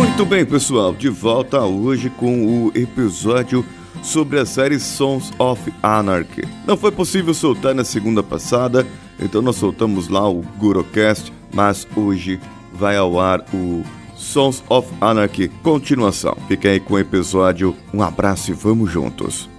[0.00, 3.62] Muito bem, pessoal, de volta hoje com o episódio
[4.02, 6.48] sobre a série Sons of Anarchy.
[6.66, 8.86] Não foi possível soltar na segunda passada,
[9.20, 12.40] então nós soltamos lá o Gurocast, mas hoje
[12.72, 13.84] vai ao ar o
[14.16, 16.34] Sons of Anarchy continuação.
[16.48, 17.76] Fiquem aí com o episódio.
[17.92, 19.49] Um abraço e vamos juntos.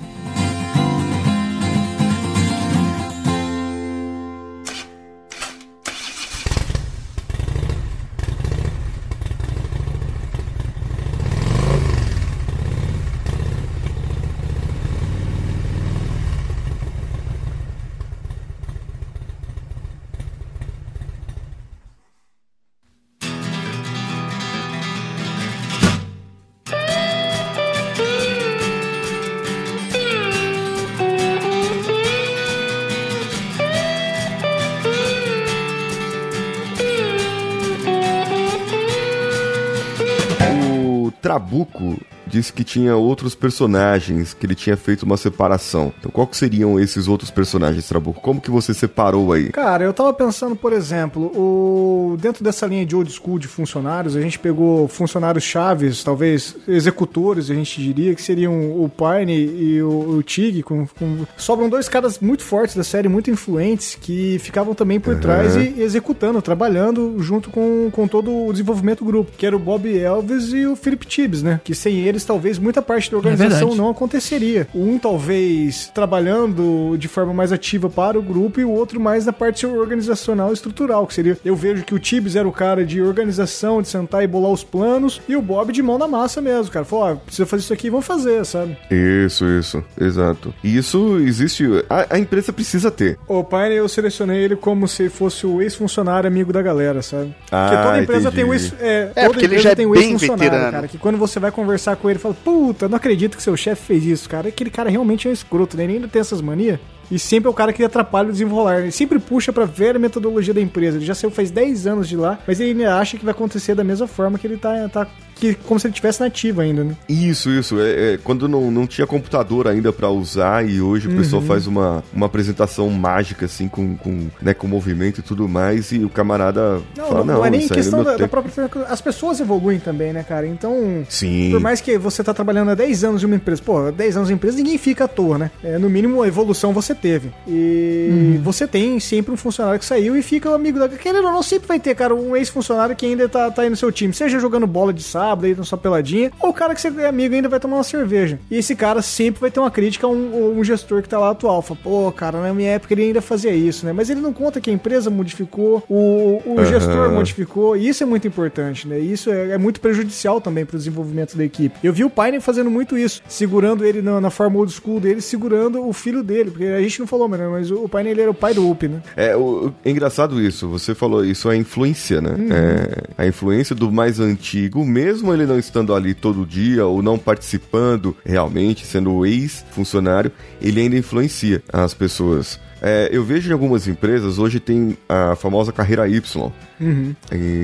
[42.41, 45.93] Disse que tinha outros personagens, que ele tinha feito uma separação.
[45.99, 48.19] Então, qual que seriam esses outros personagens, Trabuco?
[48.19, 49.49] Como que você separou aí?
[49.49, 54.15] Cara, eu tava pensando, por exemplo, o dentro dessa linha de old school de funcionários,
[54.15, 59.81] a gente pegou funcionários chaves, talvez executores, a gente diria, que seriam o Pine e
[59.81, 60.63] o, o Tig.
[60.63, 61.25] Com, com...
[61.37, 65.19] Sobram dois caras muito fortes da série, muito influentes, que ficavam também por uhum.
[65.19, 69.59] trás e executando, trabalhando junto com, com todo o desenvolvimento do grupo, que era o
[69.59, 71.61] Bob Elvis e o Philip Tibbs, né?
[71.63, 74.65] Que sem eles talvez muita parte da organização é não aconteceria.
[74.73, 79.33] Um talvez trabalhando de forma mais ativa para o grupo e o outro mais na
[79.33, 83.01] parte organizacional e estrutural, que seria eu vejo que o Tibbs era o cara de
[83.01, 86.71] organização, de sentar e bolar os planos, e o Bob de mão na massa mesmo,
[86.71, 86.85] cara.
[86.85, 88.77] Falou, ó, precisa fazer isso aqui, vamos fazer, sabe?
[88.89, 90.53] Isso, isso, exato.
[90.63, 93.19] E isso existe, a, a empresa precisa ter.
[93.27, 97.35] O Pine eu selecionei ele como se fosse o ex-funcionário amigo da galera, sabe?
[97.51, 98.35] Ah, porque toda empresa entendi.
[98.35, 101.51] tem o ex, é, é toda empresa tem o ex-funcionário, cara, que quando você vai
[101.51, 104.49] conversar com ele, fala, puta, não acredito que seu chefe fez isso, cara.
[104.49, 105.83] Aquele cara realmente é um escroto, né?
[105.83, 106.79] Ele ainda tem essas manias.
[107.11, 108.79] E sempre é o cara que atrapalha o desenrolar.
[108.79, 110.97] Ele sempre puxa para ver a metodologia da empresa.
[110.97, 113.75] Ele já saiu faz 10 anos de lá, mas ele ainda acha que vai acontecer
[113.75, 115.07] da mesma forma que ele tá, tá
[115.41, 116.95] que, como se ele tivesse nativo ainda, né?
[117.09, 117.79] Isso, isso.
[117.79, 121.47] É, é quando não, não tinha computador ainda para usar e hoje o pessoal uhum.
[121.47, 125.97] faz uma, uma apresentação mágica, assim, com, com, né, com movimento e tudo mais, e
[125.97, 128.53] o camarada não, fala, não, não, é nem questão da, da, própria...
[128.87, 130.45] As pessoas evoluem também, né, cara?
[130.45, 131.49] Então, Sim.
[131.51, 134.29] por mais que você tá trabalhando há 10 anos em uma empresa, pô, 10 anos
[134.29, 135.51] em empresa, ninguém fica à toa, né?
[135.63, 137.31] É, no mínimo, a evolução você teve.
[137.47, 138.41] E uhum.
[138.43, 140.87] você tem sempre um funcionário que saiu e fica o amigo da...
[140.87, 143.75] Querendo ou não, sempre vai ter, cara, um ex-funcionário que ainda tá, tá aí no
[143.75, 144.13] seu time.
[144.13, 146.89] Seja jogando bola de sábado, sábado aí na sua peladinha, ou o cara que você
[146.89, 148.39] é amigo ainda vai tomar uma cerveja.
[148.49, 151.31] E esse cara sempre vai ter uma crítica a um, um gestor que tá lá
[151.31, 151.61] atual.
[151.61, 153.93] Fala, pô, cara, na minha época ele ainda fazia isso, né?
[153.93, 156.65] Mas ele não conta que a empresa modificou, o, o uhum.
[156.65, 158.99] gestor modificou, e isso é muito importante, né?
[158.99, 161.77] Isso é, é muito prejudicial também pro desenvolvimento da equipe.
[161.83, 165.21] Eu vi o Pine fazendo muito isso, segurando ele na, na forma old school dele,
[165.21, 168.33] segurando o filho dele, porque a gente não falou, mas o Pine ele era o
[168.33, 169.01] pai do Up, né?
[169.15, 172.35] É, o, é engraçado isso, você falou, isso é influência, né?
[172.37, 172.47] Uhum.
[172.51, 177.01] É, a influência do mais antigo, mesmo mesmo ele não estando ali todo dia ou
[177.01, 182.59] não participando realmente, sendo ex-funcionário, ele ainda influencia as pessoas.
[182.81, 186.51] É, eu vejo em algumas empresas, hoje tem a famosa carreira Y.
[186.79, 187.15] Uhum.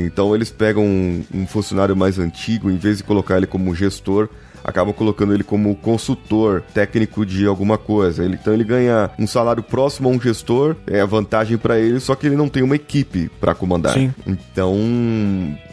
[0.06, 4.30] Então eles pegam um, um funcionário mais antigo, em vez de colocar ele como gestor,
[4.68, 8.24] acabam colocando ele como consultor técnico de alguma coisa.
[8.24, 12.14] Ele, então ele ganha um salário próximo a um gestor, é vantagem para ele, só
[12.14, 13.94] que ele não tem uma equipe para comandar.
[13.94, 14.14] Sim.
[14.26, 14.78] Então,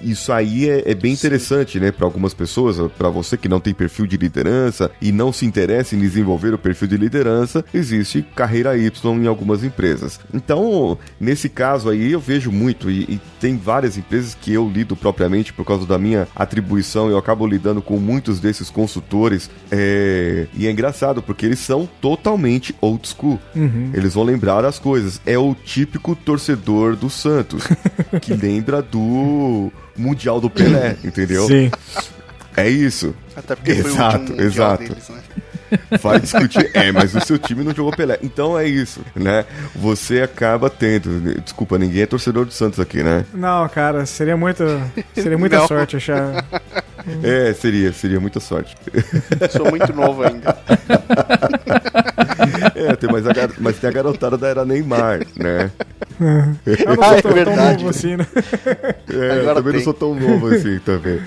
[0.00, 1.80] isso aí é, é bem interessante, Sim.
[1.80, 5.44] né, para algumas pessoas, para você que não tem perfil de liderança e não se
[5.44, 10.20] interessa em desenvolver o perfil de liderança, existe carreira Y em algumas empresas.
[10.32, 14.94] Então, nesse caso aí, eu vejo muito e, e tem várias empresas que eu lido
[14.94, 18.83] propriamente por causa da minha atribuição, eu acabo lidando com muitos desses consultores.
[19.70, 20.46] É...
[20.54, 23.38] E é engraçado, porque eles são totalmente old school.
[23.54, 23.90] Uhum.
[23.94, 25.20] Eles vão lembrar as coisas.
[25.24, 27.64] É o típico torcedor do Santos,
[28.20, 31.46] que lembra do Mundial do Pelé, entendeu?
[31.46, 31.70] Sim.
[32.56, 33.14] É isso.
[33.36, 34.84] Até porque exato, foi o exato.
[34.84, 35.22] Deles, né?
[36.00, 36.70] vai discutir.
[36.72, 38.18] É, mas o seu time não jogou Pelé.
[38.22, 39.44] Então é isso, né?
[39.74, 41.40] Você acaba tendo.
[41.40, 43.24] Desculpa, ninguém é torcedor do Santos aqui, né?
[43.34, 44.62] Não, cara, seria muito.
[45.14, 46.44] Seria muita sorte achar.
[47.22, 48.76] É, seria, seria muita sorte.
[49.50, 50.56] Sou muito novo ainda.
[52.74, 55.70] É, tem, mas, a, mas tem a garotada da era Neymar, né?
[56.66, 58.26] Eu não sou tão, é tão novo assim, né?
[59.08, 59.72] É, agora também tem.
[59.72, 61.20] não sou tão novo assim também.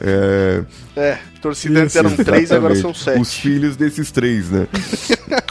[0.00, 0.64] É,
[0.96, 3.20] é torcida antes eram três, agora são sete.
[3.20, 4.66] Os filhos desses três, né?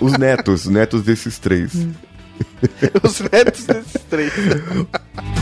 [0.02, 1.74] Os netos, netos desses três.
[3.04, 4.34] Os netos desses três.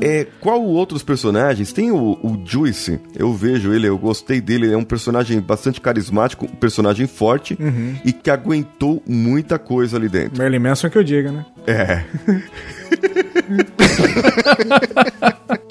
[0.00, 1.72] É, qual outros personagens?
[1.72, 5.80] Tem o, o Juice, eu vejo ele, eu gostei dele, ele é um personagem bastante
[5.80, 7.96] carismático, um personagem forte Uhum.
[8.04, 10.38] e que aguentou muita coisa ali dentro.
[10.38, 11.46] Merlin Manson que eu diga, né?
[11.66, 12.04] É.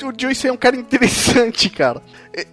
[0.03, 2.01] O Joyce é um cara interessante, cara.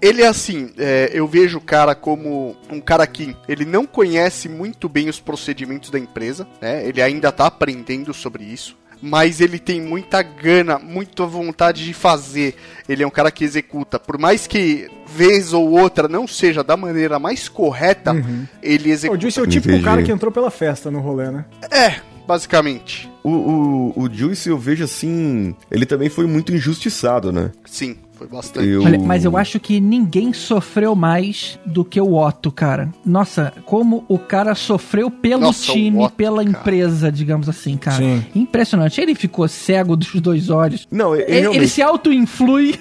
[0.02, 4.48] Ele é assim, é, eu vejo o cara como um cara que ele não conhece
[4.48, 6.86] muito bem os procedimentos da empresa, né?
[6.86, 8.76] Ele ainda tá aprendendo sobre isso.
[9.02, 12.54] Mas ele tem muita gana, muita vontade de fazer.
[12.88, 13.98] Ele é um cara que executa.
[13.98, 18.14] Por mais que vez ou outra não seja da maneira mais correta,
[18.62, 19.20] ele O executa.
[19.20, 19.84] Juice é o típico Entendi.
[19.84, 21.44] cara que entrou pela festa no rolê, né?
[21.70, 21.96] É,
[22.26, 23.10] basicamente.
[23.22, 25.54] O, o, o Juice eu vejo assim.
[25.70, 27.50] Ele também foi muito injustiçado, né?
[27.64, 28.66] Sim, foi bastante.
[28.68, 32.88] Eu- Olha, mas eu acho que ninguém sofreu mais do que o Otto, cara.
[33.04, 36.48] Nossa, como o cara sofreu pelo Nossa, time, Otto, pela cara.
[36.48, 37.98] empresa, digamos assim, cara.
[37.98, 38.24] Sim.
[38.34, 39.00] Impressionante.
[39.00, 40.86] Ele ficou cego dos dois olhos.
[40.90, 42.78] Não, ele, Ele, ele realmente- se auto-influi.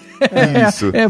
[0.67, 0.91] Isso.
[0.95, 1.09] é,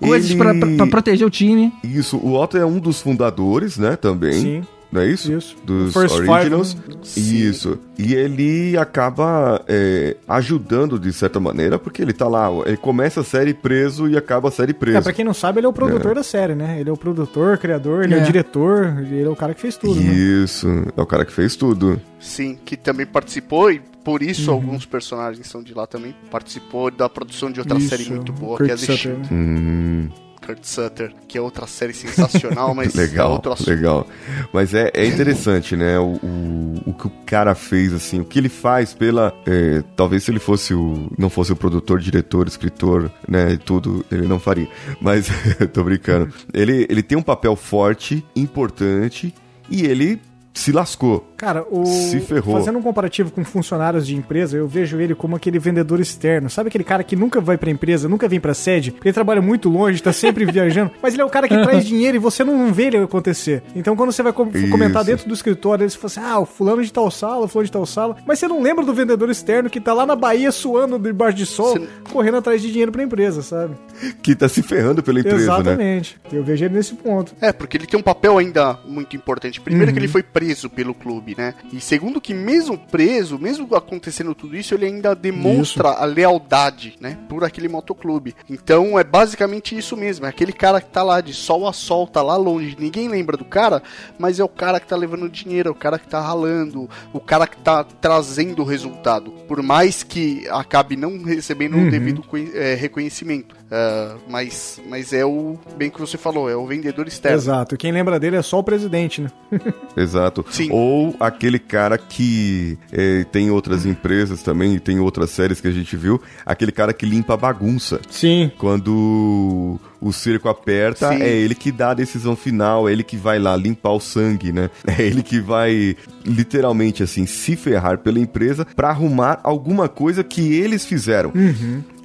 [0.00, 1.72] coisas Ele- pra proteger o time.
[1.84, 4.32] Isso, o Otto é um dos fundadores, né, também.
[4.32, 4.62] Sim.
[4.90, 5.30] Não é isso?
[5.30, 5.54] Isso.
[5.64, 6.74] Dos First five, Originals.
[6.74, 6.80] né?
[7.16, 7.78] Isso.
[7.98, 13.24] E ele acaba é, ajudando de certa maneira, porque ele tá lá, ele começa a
[13.24, 15.02] série preso e acaba a série É, preso.
[15.02, 16.80] pra quem não sabe, ele é o produtor da série, né?
[16.80, 18.22] Ele é o produtor, criador, ele é, É.
[18.22, 20.12] o diretor, ele é o cara que fez tudo, né?
[20.14, 22.00] Isso, é o cara que fez tudo.
[22.18, 24.28] Sim, que também participou e por Uhum.
[24.28, 26.14] isso alguns personagens são de lá também.
[26.30, 29.20] Participou da produção de outra Isso, série muito boa, Kurt que é The Shield.
[29.20, 29.28] né?
[29.30, 30.08] Hum,
[30.48, 33.68] Kurt Sutter, que é outra série sensacional, mas é legal, outro assunto.
[33.68, 34.06] legal.
[34.50, 35.98] Mas é, é interessante, né?
[35.98, 39.34] O, o, o que o cara fez, assim, o que ele faz pela.
[39.46, 41.12] é, talvez se ele fosse o.
[41.18, 43.52] não fosse o produtor, diretor, escritor, né?
[43.52, 44.68] E tudo, ele não faria.
[45.02, 45.28] Mas,
[45.74, 46.32] tô brincando.
[46.54, 49.34] Ele, ele tem um papel forte, importante,
[49.68, 50.18] e ele
[50.58, 51.32] se lascou.
[51.36, 51.84] Cara, o...
[51.86, 52.56] Se ferrou.
[52.56, 56.50] fazendo um comparativo com funcionários de empresa, eu vejo ele como aquele vendedor externo.
[56.50, 59.40] Sabe aquele cara que nunca vai pra empresa, nunca vem pra sede, porque ele trabalha
[59.40, 62.42] muito longe, tá sempre viajando, mas ele é o cara que traz dinheiro e você
[62.42, 63.62] não vê ele acontecer.
[63.76, 64.68] Então quando você vai com- Isso.
[64.70, 67.66] comentar dentro do escritório, eles falam assim: ah, o fulano de tal sala, o fulano
[67.66, 70.50] de tal sala, mas você não lembra do vendedor externo que tá lá na Bahia
[70.50, 73.74] suando debaixo de sol, Você- correndo atrás de dinheiro pra empresa, sabe?
[74.22, 75.42] Que tá se ferrando pela empresa, né?
[75.44, 76.20] Exatamente.
[76.32, 77.32] Eu vejo ele nesse ponto.
[77.40, 79.60] É, porque ele tem um papel ainda muito importante.
[79.60, 79.92] Primeiro Uhum.
[79.94, 81.54] que ele foi preso pelo clube, né?
[81.72, 87.18] E segundo que mesmo preso, mesmo acontecendo tudo isso, ele ainda demonstra a lealdade, né?
[87.28, 88.34] Por aquele motoclube.
[88.48, 90.26] Então é basicamente isso mesmo.
[90.26, 92.76] É aquele cara que tá lá de sol a sol, tá lá longe.
[92.78, 93.82] Ninguém lembra do cara,
[94.18, 97.20] mas é o cara que tá levando dinheiro, é o cara que tá ralando, o
[97.20, 99.30] cara que tá trazendo o resultado.
[99.46, 101.90] Por mais que acabe não recebendo o Uhum.
[101.90, 103.56] devido conhe- é, reconhecimento.
[103.70, 107.36] Ah, mas, mas é o bem que você falou, é o vendedor externo.
[107.36, 107.76] Exato.
[107.76, 109.30] Quem lembra dele é só o presidente, né?
[109.96, 110.44] Exato.
[110.50, 110.68] Sim.
[110.70, 115.72] Ou aquele cara que é, tem outras empresas também, e tem outras séries que a
[115.72, 118.00] gente viu, aquele cara que limpa a bagunça.
[118.10, 118.50] Sim.
[118.58, 121.22] Quando o circo aperta, Sim.
[121.22, 124.52] é ele que dá a decisão final, é ele que vai lá limpar o sangue,
[124.52, 124.70] né?
[124.98, 130.54] É ele que vai literalmente assim se ferrar pela empresa pra arrumar alguma coisa que
[130.54, 131.32] eles fizeram.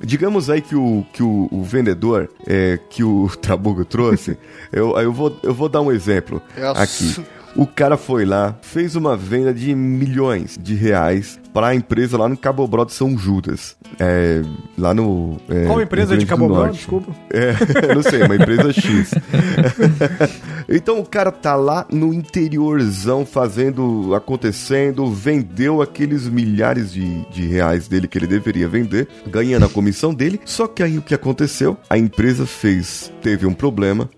[0.02, 4.38] Digamos aí que o, que o, o vendedor é, que o Trabugo trouxe,
[4.72, 7.16] eu, eu, vou, eu vou dar um exemplo É aqui.
[7.56, 12.28] O cara foi lá, fez uma venda de milhões de reais para a empresa lá
[12.28, 13.78] no Cabo Bró de São Judas.
[14.00, 14.42] É,
[14.76, 15.38] lá no.
[15.48, 16.48] é, Qual empresa de Cabo?
[16.48, 16.78] Norte.
[16.78, 17.16] Desculpa.
[17.30, 17.54] É,
[17.94, 19.12] não sei, uma empresa X.
[20.68, 27.88] então o cara tá lá no interiorzão fazendo, acontecendo, vendeu aqueles milhares de, de reais
[27.88, 30.42] dele que ele deveria vender, ganhando a comissão dele.
[30.44, 31.78] Só que aí o que aconteceu?
[31.88, 34.10] A empresa fez, teve um problema.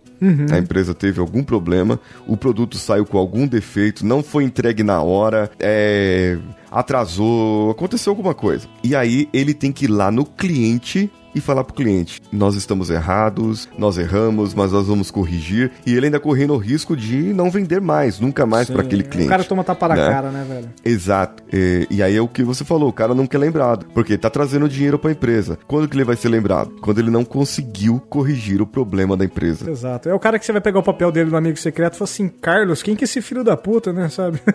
[0.51, 5.01] A empresa teve algum problema, o produto saiu com algum defeito, não foi entregue na
[5.01, 6.38] hora, é,
[6.72, 8.67] atrasou, aconteceu alguma coisa.
[8.84, 12.89] E aí ele tem que ir lá no cliente e falar pro cliente: nós estamos
[12.89, 15.72] errados, nós erramos, mas nós vamos corrigir.
[15.86, 19.27] E ele ainda correndo o risco de não vender mais, nunca mais para aquele cliente.
[19.27, 20.06] O cara toma tapa na né?
[20.08, 20.70] cara, né, velho?
[20.84, 21.44] Exato.
[21.54, 24.30] E, e aí é o que você falou, o cara não quer lembrado, porque tá
[24.30, 25.60] trazendo dinheiro pra empresa.
[25.68, 26.72] Quando que ele vai ser lembrado?
[26.82, 29.70] Quando ele não conseguiu corrigir o problema da empresa.
[29.70, 30.08] Exato.
[30.08, 32.10] É o cara que você vai pegar o papel dele no amigo secreto e falar
[32.10, 34.39] assim, Carlos, quem que é esse filho da puta, né, sabe?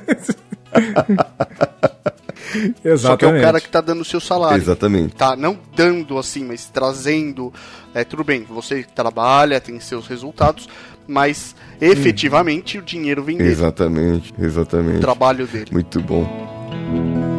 [2.84, 3.00] Exatamente.
[3.00, 4.58] Só que é o cara que tá dando o seu salário.
[4.62, 5.14] Exatamente.
[5.14, 7.52] Tá, não dando assim, mas trazendo.
[7.94, 10.68] É, tudo bem, você trabalha, tem seus resultados,
[11.06, 13.50] mas efetivamente o dinheiro vem dele.
[13.50, 15.00] Exatamente, O exatamente.
[15.00, 15.68] trabalho dele.
[15.72, 17.29] Muito bom.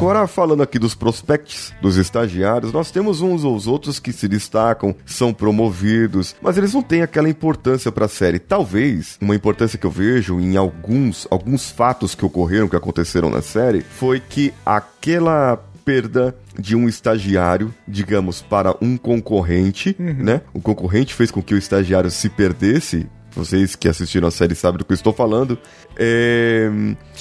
[0.00, 4.26] Agora, falando aqui dos prospects, dos estagiários, nós temos uns ou os outros que se
[4.26, 8.38] destacam, são promovidos, mas eles não têm aquela importância para a série.
[8.38, 13.42] Talvez uma importância que eu vejo em alguns, alguns fatos que ocorreram, que aconteceram na
[13.42, 20.14] série, foi que aquela perda de um estagiário, digamos, para um concorrente, uhum.
[20.14, 20.40] né?
[20.54, 23.06] O concorrente fez com que o estagiário se perdesse.
[23.32, 25.58] Vocês que assistiram a série sabem do que eu estou falando.
[25.94, 26.70] É...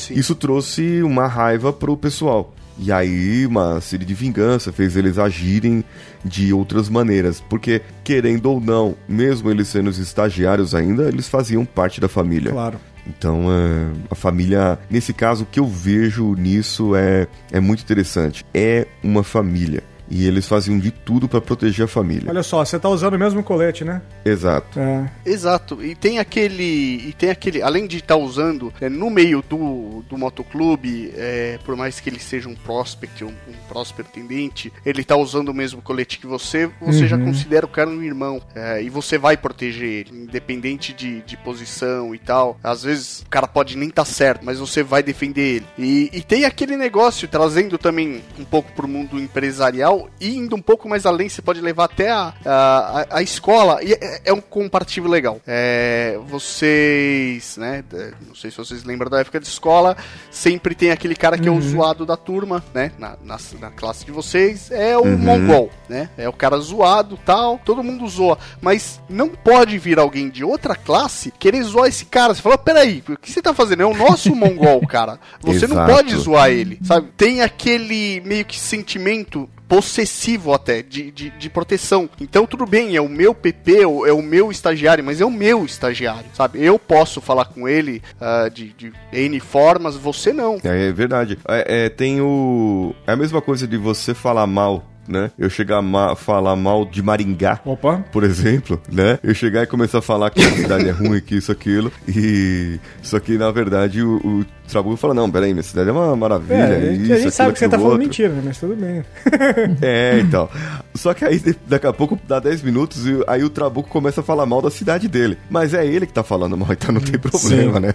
[0.09, 2.55] Isso trouxe uma raiva pro pessoal.
[2.81, 5.83] E aí, uma série de vingança fez eles agirem
[6.24, 7.41] de outras maneiras.
[7.41, 12.51] Porque, querendo ou não, mesmo eles sendo os estagiários ainda, eles faziam parte da família.
[12.51, 12.79] Claro.
[13.05, 18.45] Então, é, a família, nesse caso, o que eu vejo nisso é, é muito interessante.
[18.53, 19.83] É uma família.
[20.10, 22.30] E eles faziam de tudo para proteger a família.
[22.30, 24.01] Olha só, você tá usando o mesmo colete, né?
[24.25, 24.80] Exato.
[24.80, 25.12] É.
[25.25, 25.84] Exato.
[25.84, 27.08] E tem aquele.
[27.08, 27.62] E tem aquele.
[27.62, 32.10] Além de estar tá usando é, no meio do, do motoclube, é, por mais que
[32.10, 36.28] ele seja um prospect, um, um prospect tendente, ele tá usando o mesmo colete que
[36.28, 37.08] você, você uhum.
[37.08, 38.42] já considera o cara um irmão.
[38.56, 42.58] É, e você vai proteger ele, independente de, de posição e tal.
[42.63, 45.66] Às vezes o cara pode nem estar tá certo, mas você vai defender ele.
[45.78, 50.62] E, e tem aquele negócio, trazendo também um pouco pro mundo empresarial e indo um
[50.62, 53.84] pouco mais além, você pode levar até a, a, a escola.
[53.84, 55.41] E é, é, um comparativo legal.
[55.48, 57.84] É, vocês, né?
[58.27, 59.98] Não sei se vocês lembram da época de escola,
[60.29, 61.56] sempre tem aquele cara que uhum.
[61.56, 61.70] é o uhum.
[61.70, 62.91] zoado da turma, né?
[62.98, 65.18] Na, na, na classe de vocês, é o uhum.
[65.18, 66.10] mongol, né?
[66.18, 68.38] É o cara zoado tal, todo mundo zoa.
[68.62, 72.34] Mas não pode vir alguém de outra classe querer zoar esse cara.
[72.34, 73.84] Você fala, peraí, o que você tá fazendo?
[73.84, 75.20] É o nosso mongol, cara.
[75.41, 77.10] Você não pode zoar ele, sabe?
[77.18, 82.09] Tem aquele meio que sentimento possessivo até, de, de, de, proteção.
[82.19, 85.63] Então tudo bem, é o meu PP, é o meu estagiário, mas é o meu
[85.63, 86.61] estagiário, sabe?
[86.61, 90.57] Eu posso falar com ele uh, de, de N formas, você não.
[90.63, 91.38] É, é verdade.
[91.47, 92.95] É, é, tem o...
[93.05, 95.31] É a mesma coisa de você falar mal né?
[95.39, 98.05] Eu chegar a ma falar mal de Maringá, Opa.
[98.11, 99.17] por exemplo, né?
[99.23, 102.79] Eu chegar e começar a falar que a cidade é ruim, que isso, aquilo, e...
[103.01, 106.55] Só que, na verdade, o, o Trabuco fala, não, peraí, minha cidade é uma maravilha.
[106.55, 107.91] É, isso, a gente sabe que você tá outro.
[107.91, 108.41] falando mentira, né?
[108.45, 109.03] Mas tudo bem.
[109.81, 110.49] é, então.
[110.95, 114.23] Só que aí, daqui a pouco, dá 10 minutos, e aí o Trabuco começa a
[114.23, 115.38] falar mal da cidade dele.
[115.49, 117.79] Mas é ele que tá falando mal, então não tem problema, Sim.
[117.79, 117.93] né?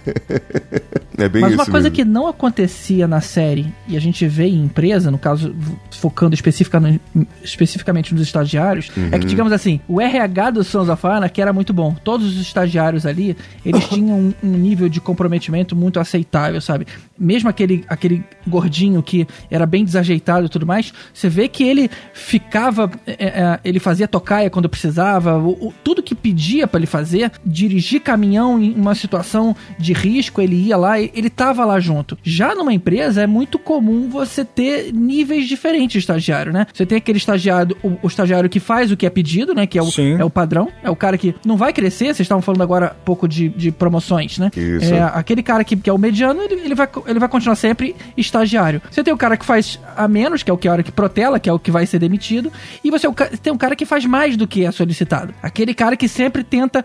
[1.17, 1.95] é bem Mas uma coisa mesmo.
[1.95, 5.55] que não acontecia na série, e a gente vê em empresa, no caso,
[5.91, 7.01] focando especificamente,
[7.43, 9.07] especificamente nos estagiários, uhum.
[9.07, 9.29] é que, uhum.
[9.29, 11.95] digamos assim, o RH do Sons of Anarchy era muito bom.
[12.03, 16.87] Todos os estagiários ali, eles tinham um, um nível de comprometimento muito aceitável, sabe?
[17.17, 21.89] Mesmo aquele, aquele gordinho que era bem desajeitado e tudo mais, você vê que ele
[22.13, 26.87] ficava, é, é, ele fazia tocaia quando precisava, o, o, tudo que pedia para ele
[26.87, 32.17] fazer, dirigir caminhão em uma situação de risco, ele ia lá, ele tava lá junto.
[32.23, 36.67] Já numa empresa é muito comum você ter níveis diferentes de estagiário, né?
[36.73, 39.65] Você tem aquele estagiário, o, o estagiário que faz o que é pedido, né?
[39.67, 42.41] Que é o, é o padrão, é o cara que não vai crescer, vocês estavam
[42.41, 44.49] falando agora um pouco de, de promoções, né?
[44.55, 44.93] Isso.
[44.93, 47.95] É, aquele cara que, que é o mediano, ele, ele, vai, ele vai continuar sempre
[48.17, 48.81] estagiário.
[48.89, 50.91] Você tem o cara que faz a menos, que é o que a hora que
[50.91, 52.51] protela, que é o que vai ser demitido,
[52.83, 53.07] e você
[53.41, 55.33] tem um cara que faz mais do que é solicitado.
[55.41, 56.83] Aquele cara que sempre tenta.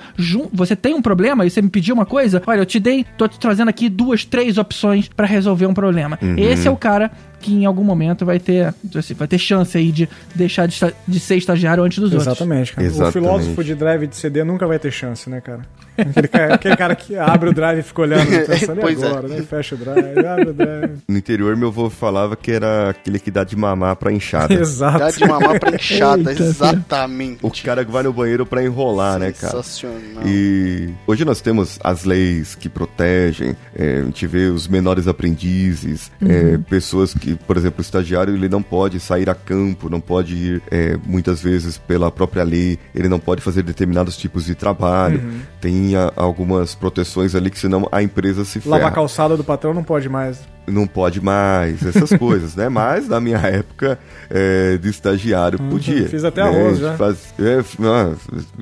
[0.53, 3.27] Você tem um problema e você me pediu uma coisa, olha, eu te dei, tô
[3.29, 6.19] te trazendo aqui duas, três opções para resolver um problema.
[6.21, 6.37] Uhum.
[6.37, 7.11] Esse é o cara
[7.41, 11.19] que em algum momento vai ter, assim, vai ter chance aí de deixar de, de
[11.19, 12.75] ser estagiário antes dos Exatamente, outros.
[12.75, 12.87] Cara.
[12.87, 15.63] Exatamente, O filósofo de drive de CD nunca vai ter chance, né, cara?
[16.01, 19.31] Aquele cara, aquele cara que abre o drive e fica olhando, pensando, e agora, é.
[19.31, 19.43] né?
[19.43, 20.99] Fecha o drive, abre o drive.
[21.09, 24.55] No interior, meu avô falava que era aquele que dá de mamar pra enxada.
[24.61, 24.99] Exato.
[24.99, 27.39] Dá de mamar pra enxada, Eita, exatamente.
[27.43, 29.63] O cara que vai no banheiro pra enrolar, né, cara?
[29.63, 30.27] Sensacional.
[30.27, 36.11] E hoje nós temos as leis que protegem, é, a gente vê os menores aprendizes,
[36.21, 36.55] é, uhum.
[36.55, 40.35] é, pessoas que, por exemplo, o estagiário, ele não pode sair a campo, não pode
[40.35, 45.21] ir, é, muitas vezes, pela própria lei, ele não pode fazer determinados tipos de trabalho.
[45.21, 45.41] Uhum.
[45.61, 48.77] Tem algumas proteções ali que senão a empresa se ferra.
[48.77, 52.69] Lavar a calçada do patrão não pode mais não pode mais, essas coisas, né?
[52.69, 53.99] Mas na minha época
[54.29, 56.09] é, de estagiário uhum, podia.
[56.09, 56.89] Fiz até arroz né?
[56.89, 56.97] já.
[56.97, 58.17] Faz, é, não,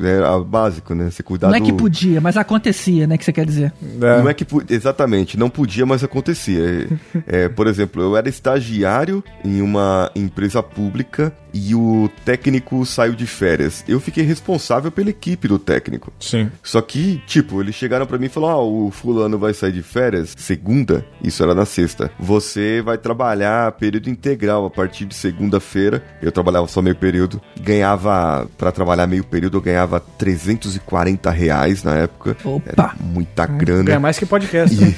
[0.05, 1.11] é, básico, né?
[1.11, 3.19] Você cuidar Não é que podia, mas acontecia, né?
[3.19, 3.73] Que você quer dizer.
[3.83, 4.23] É.
[4.23, 6.89] Não é que exatamente, não podia, mas acontecia.
[7.27, 13.15] É, é, por exemplo, eu era estagiário em uma empresa pública e o técnico saiu
[13.15, 13.85] de férias.
[13.89, 16.13] Eu fiquei responsável pela equipe do técnico.
[16.21, 16.51] Sim.
[16.63, 19.83] Só que, tipo, eles chegaram para mim e falaram: "Ah, o fulano vai sair de
[19.83, 21.05] férias segunda".
[21.23, 22.11] Isso era na sexta sexta.
[22.19, 26.03] Você vai trabalhar período integral a partir de segunda-feira.
[26.23, 27.43] Eu trabalhava só meio período.
[27.61, 32.37] Ganhava, para trabalhar meio período, eu ganhava 340 reais na época.
[32.45, 32.71] Opa!
[32.71, 33.83] Era muita grana.
[33.83, 34.77] Ganha mais que podcast.
[34.83, 34.97] E...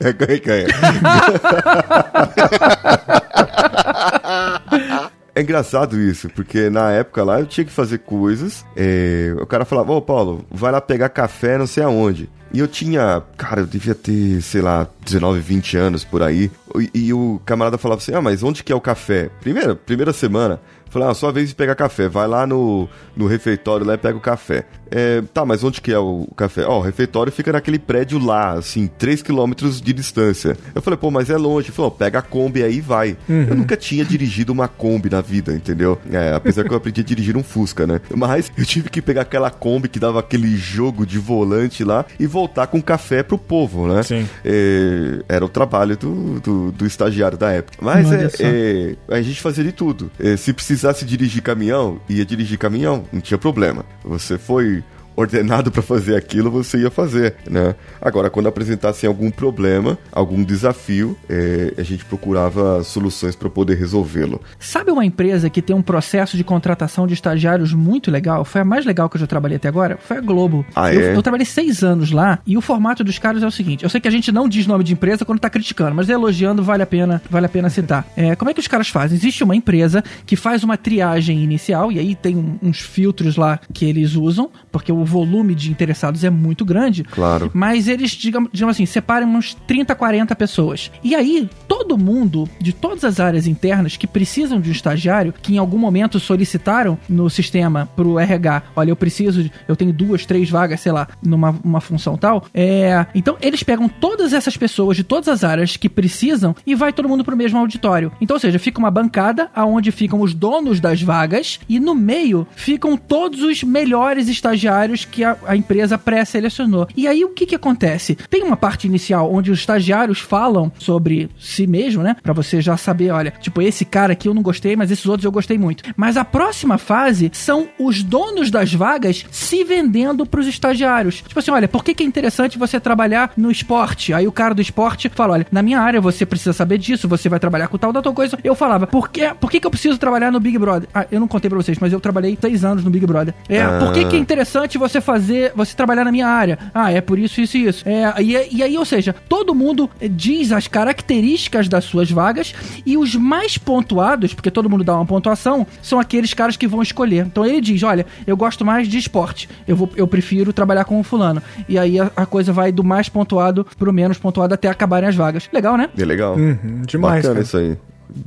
[0.00, 0.66] é, ganha, ganha.
[5.32, 8.64] É engraçado isso, porque na época lá eu tinha que fazer coisas.
[8.76, 12.28] É, o cara falava, ô Paulo, vai lá pegar café não sei aonde.
[12.52, 16.50] E eu tinha, cara, eu devia ter, sei lá, 19, 20 anos por aí.
[16.94, 19.30] E, e o camarada falava assim: Ah, mas onde que é o café?
[19.40, 20.60] Primeira, primeira semana.
[20.90, 22.08] Falei, ah, sua vez de pegar café.
[22.08, 24.66] Vai lá no, no refeitório lá e pega o café.
[24.90, 26.64] É, tá, mas onde que é o café?
[26.64, 30.56] Ó, oh, o refeitório fica naquele prédio lá, assim, 3 quilômetros de distância.
[30.74, 31.68] Eu falei, pô, mas é longe.
[31.68, 33.16] Ele falou, pega a Kombi aí e vai.
[33.28, 33.46] Uhum.
[33.48, 35.98] Eu nunca tinha dirigido uma Kombi na vida, entendeu?
[36.10, 38.00] É, apesar que eu aprendi a dirigir um Fusca, né?
[38.14, 42.26] Mas eu tive que pegar aquela Kombi que dava aquele jogo de volante lá e
[42.26, 44.02] voltar com café pro povo, né?
[44.02, 44.28] Sim.
[44.44, 47.78] É, era o trabalho do, do, do, estagiário da época.
[47.80, 50.10] Mas é, é, a gente fazia de tudo.
[50.18, 53.84] É, se precisasse dirigir caminhão, ia dirigir caminhão, não tinha problema.
[54.04, 54.79] Você foi
[55.16, 57.74] ordenado para fazer aquilo, você ia fazer, né?
[58.00, 64.40] Agora, quando apresentasse algum problema, algum desafio, é, a gente procurava soluções para poder resolvê-lo.
[64.58, 68.44] Sabe uma empresa que tem um processo de contratação de estagiários muito legal?
[68.44, 69.98] Foi a mais legal que eu já trabalhei até agora?
[69.98, 70.64] Foi a Globo.
[70.74, 71.16] Ah, eu, é?
[71.16, 74.00] eu trabalhei seis anos lá e o formato dos caras é o seguinte: eu sei
[74.00, 76.86] que a gente não diz nome de empresa quando tá criticando, mas elogiando vale a
[76.86, 78.06] pena, vale a pena citar.
[78.16, 79.16] É, como é que os caras fazem?
[79.16, 83.84] Existe uma empresa que faz uma triagem inicial e aí tem uns filtros lá que
[83.84, 87.04] eles usam, porque o volume de interessados é muito grande.
[87.04, 87.50] Claro.
[87.54, 90.90] Mas eles, digamos, digamos assim, separam uns 30, 40 pessoas.
[91.02, 95.54] E aí, todo mundo de todas as áreas internas que precisam de um estagiário, que
[95.54, 100.50] em algum momento solicitaram no sistema pro RH, olha, eu preciso, eu tenho duas, três
[100.50, 102.44] vagas, sei lá, numa uma função tal.
[102.52, 106.92] É, então, eles pegam todas essas pessoas de todas as áreas que precisam e vai
[106.92, 108.12] todo mundo pro mesmo auditório.
[108.20, 112.46] Então, ou seja, fica uma bancada aonde ficam os donos das vagas e no meio
[112.54, 116.88] ficam todos os melhores estagiários que a, a empresa pré-selecionou.
[116.96, 118.16] E aí o que que acontece?
[118.28, 122.16] Tem uma parte inicial onde os estagiários falam sobre si mesmo, né?
[122.22, 125.24] Para você já saber, olha, tipo, esse cara aqui eu não gostei, mas esses outros
[125.24, 125.84] eu gostei muito.
[125.96, 131.22] Mas a próxima fase são os donos das vagas se vendendo para os estagiários.
[131.26, 134.12] Tipo assim, olha, por que, que é interessante você trabalhar no esporte?
[134.12, 137.28] Aí o cara do esporte fala, olha, na minha área você precisa saber disso, você
[137.28, 138.38] vai trabalhar com tal da tua coisa.
[138.42, 140.88] Eu falava, por que, por que, que eu preciso trabalhar no Big Brother?
[140.94, 143.34] Ah, eu não contei pra vocês, mas eu trabalhei seis anos no Big Brother.
[143.48, 143.78] É, ah.
[143.78, 146.58] por que, que é interessante você fazer, você trabalhar na minha área.
[146.74, 147.88] Ah, é por isso, isso e isso.
[147.88, 152.96] É, e, e aí, ou seja, todo mundo diz as características das suas vagas e
[152.96, 157.26] os mais pontuados, porque todo mundo dá uma pontuação, são aqueles caras que vão escolher.
[157.26, 160.98] Então ele diz: olha, eu gosto mais de esporte, eu, vou, eu prefiro trabalhar com
[160.98, 161.42] o fulano.
[161.68, 165.14] E aí a, a coisa vai do mais pontuado pro menos pontuado até acabarem as
[165.14, 165.48] vagas.
[165.52, 165.90] Legal, né?
[165.96, 166.34] É legal.
[166.34, 167.16] Uhum, demais.
[167.16, 167.44] Bacana cara.
[167.44, 167.76] isso aí.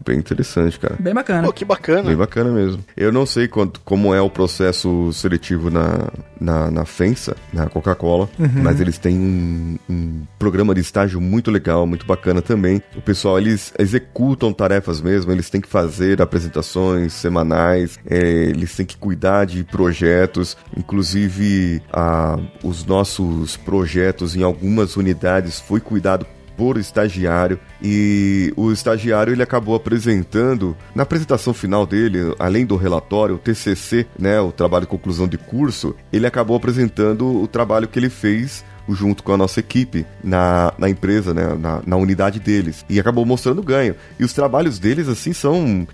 [0.06, 0.96] Bem interessante, cara.
[1.00, 1.43] Bem bacana.
[1.43, 2.04] Pô, que bacana.
[2.04, 2.84] Bem bacana mesmo.
[2.96, 8.30] Eu não sei quanto, como é o processo seletivo na, na, na FENSA, na Coca-Cola,
[8.38, 8.63] uhum.
[8.63, 12.82] mas eles têm um, um, programa de estágio muito legal, muito bacana também.
[12.96, 18.86] O pessoal, eles executam tarefas mesmo, eles têm que fazer apresentações semanais, é, eles têm
[18.86, 26.26] que cuidar de projetos, inclusive a, os nossos projetos em algumas unidades foi cuidado
[26.63, 27.60] por estagiário.
[27.82, 34.08] E o estagiário ele acabou apresentando na apresentação final dele, além do relatório, o TCC,
[34.17, 38.63] né, o trabalho de conclusão de curso, ele acabou apresentando o trabalho que ele fez
[38.89, 42.86] junto com a nossa equipe na, na empresa, né, na, na unidade deles.
[42.89, 43.96] E acabou mostrando ganho.
[44.19, 45.88] E os trabalhos deles, assim, são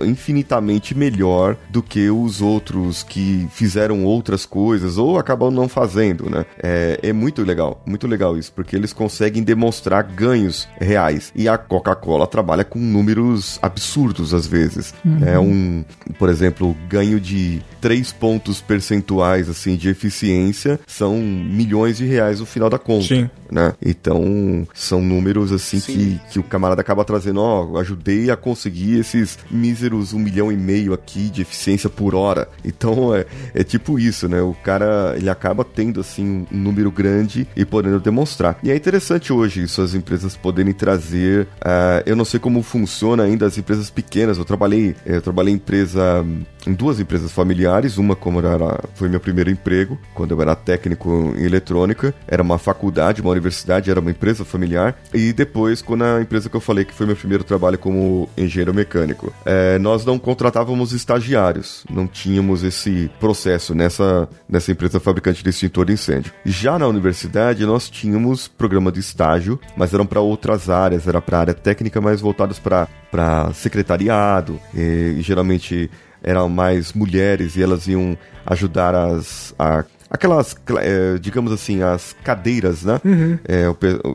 [0.00, 6.44] infinitamente melhor do que os outros que fizeram outras coisas ou acabam não fazendo, né?
[6.62, 11.32] É, é muito legal, muito legal isso, porque eles conseguem demonstrar ganhos reais.
[11.34, 14.94] E a Coca-Cola trabalha com números absurdos às vezes.
[15.04, 15.24] Uhum.
[15.24, 15.84] É um,
[16.18, 22.46] por exemplo, ganho de 3 pontos percentuais assim de eficiência são milhões de reais no
[22.46, 23.06] final da conta.
[23.06, 23.30] Sim.
[23.50, 23.72] Né?
[23.84, 28.98] Então, são números assim que, que o camarada acaba trazendo, ó, oh, ajudei a conseguir
[28.98, 32.48] esses míseros um milhão e meio aqui de eficiência por hora.
[32.64, 34.40] Então, é, é tipo isso, né?
[34.40, 38.58] O cara, ele acaba tendo, assim, um número grande e podendo demonstrar.
[38.62, 43.22] E é interessante hoje isso, as empresas poderem trazer, uh, eu não sei como funciona
[43.24, 46.24] ainda as empresas pequenas, eu trabalhei, eu trabalhei em empresa,
[46.66, 51.34] em duas empresas familiares, uma como era, foi meu primeiro emprego, quando eu era técnico
[51.36, 54.96] em eletrônica, era uma faculdade, uma universidade, era uma empresa familiar.
[55.12, 58.74] E depois, quando a empresa que eu falei que foi meu primeiro trabalho como engenheiro
[58.74, 65.50] mecânico, é, nós não contratávamos estagiários, não tínhamos esse processo nessa, nessa empresa fabricante de
[65.50, 66.32] extintor de incêndio.
[66.44, 71.38] Já na universidade, nós tínhamos programa de estágio, mas eram para outras áreas, era para
[71.40, 75.90] área técnica, mais voltados para secretariado, e, e geralmente
[76.24, 82.84] eram mais mulheres e elas iam ajudar as, a aquelas, é, digamos assim, as cadeiras,
[82.84, 83.00] né?
[83.04, 83.38] Uhum.
[83.46, 83.64] É,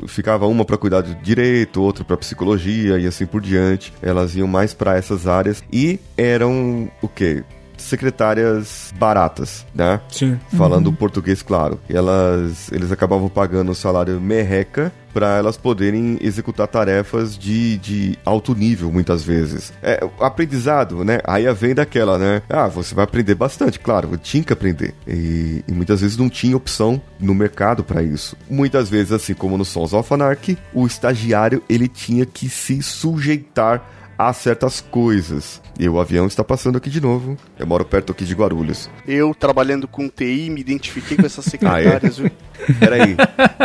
[0.08, 3.93] ficava uma para cuidar do direito, outra para psicologia e assim por diante.
[4.02, 7.43] Elas iam mais para essas áreas e eram o quê?
[7.80, 10.02] secretárias baratas, né?
[10.10, 10.38] Sim.
[10.58, 10.95] Falando uhum.
[10.95, 11.80] português, claro.
[11.89, 18.54] Elas, eles acabavam pagando o salário merreca para elas poderem executar tarefas de, de alto
[18.56, 19.74] nível, muitas vezes.
[19.82, 21.19] É, aprendizado, né?
[21.24, 22.41] Aí vem daquela, né?
[22.50, 24.93] Ah, você vai aprender bastante, claro, tinha que aprender.
[25.08, 28.36] E, e muitas vezes não tinha opção no mercado para isso.
[28.50, 33.98] Muitas vezes, assim como no Sons of Anarchy, o estagiário ele tinha que se sujeitar
[34.19, 35.62] a certas coisas.
[35.79, 37.38] E o avião está passando aqui de novo.
[37.58, 38.89] Eu moro perto aqui de Guarulhos.
[39.08, 42.19] Eu, trabalhando com TI, me identifiquei com essas secretárias.
[42.19, 42.73] ah, é?
[42.73, 43.15] Peraí,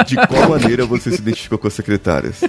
[0.06, 2.40] de qual maneira você se identificou com as secretárias?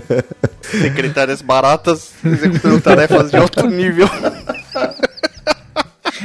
[0.62, 4.08] secretárias baratas executando tarefas de alto nível.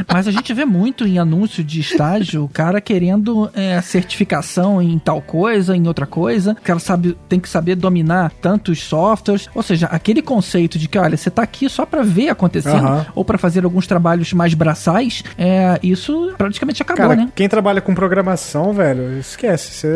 [0.08, 4.98] Mas a gente vê muito em anúncio de estágio o cara querendo é, certificação em
[5.00, 6.52] tal coisa, em outra coisa.
[6.54, 9.50] O cara sabe, tem que saber dominar tantos softwares.
[9.54, 13.06] Ou seja, aquele conceito de que, olha, você tá aqui só para ver acontecendo uhum.
[13.16, 17.32] ou para fazer alguns trabalhos mais braçais, é, isso praticamente acabou, cara, né?
[17.36, 19.72] Quem trabalha com programação, velho, esquece.
[19.72, 19.88] Você,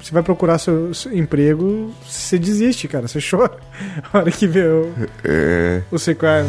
[0.00, 3.08] você vai procurar seu, seu emprego, você desiste, cara.
[3.08, 3.52] Você chora.
[4.12, 4.92] A hora que vê o,
[5.24, 5.82] é.
[5.90, 6.44] o sequel.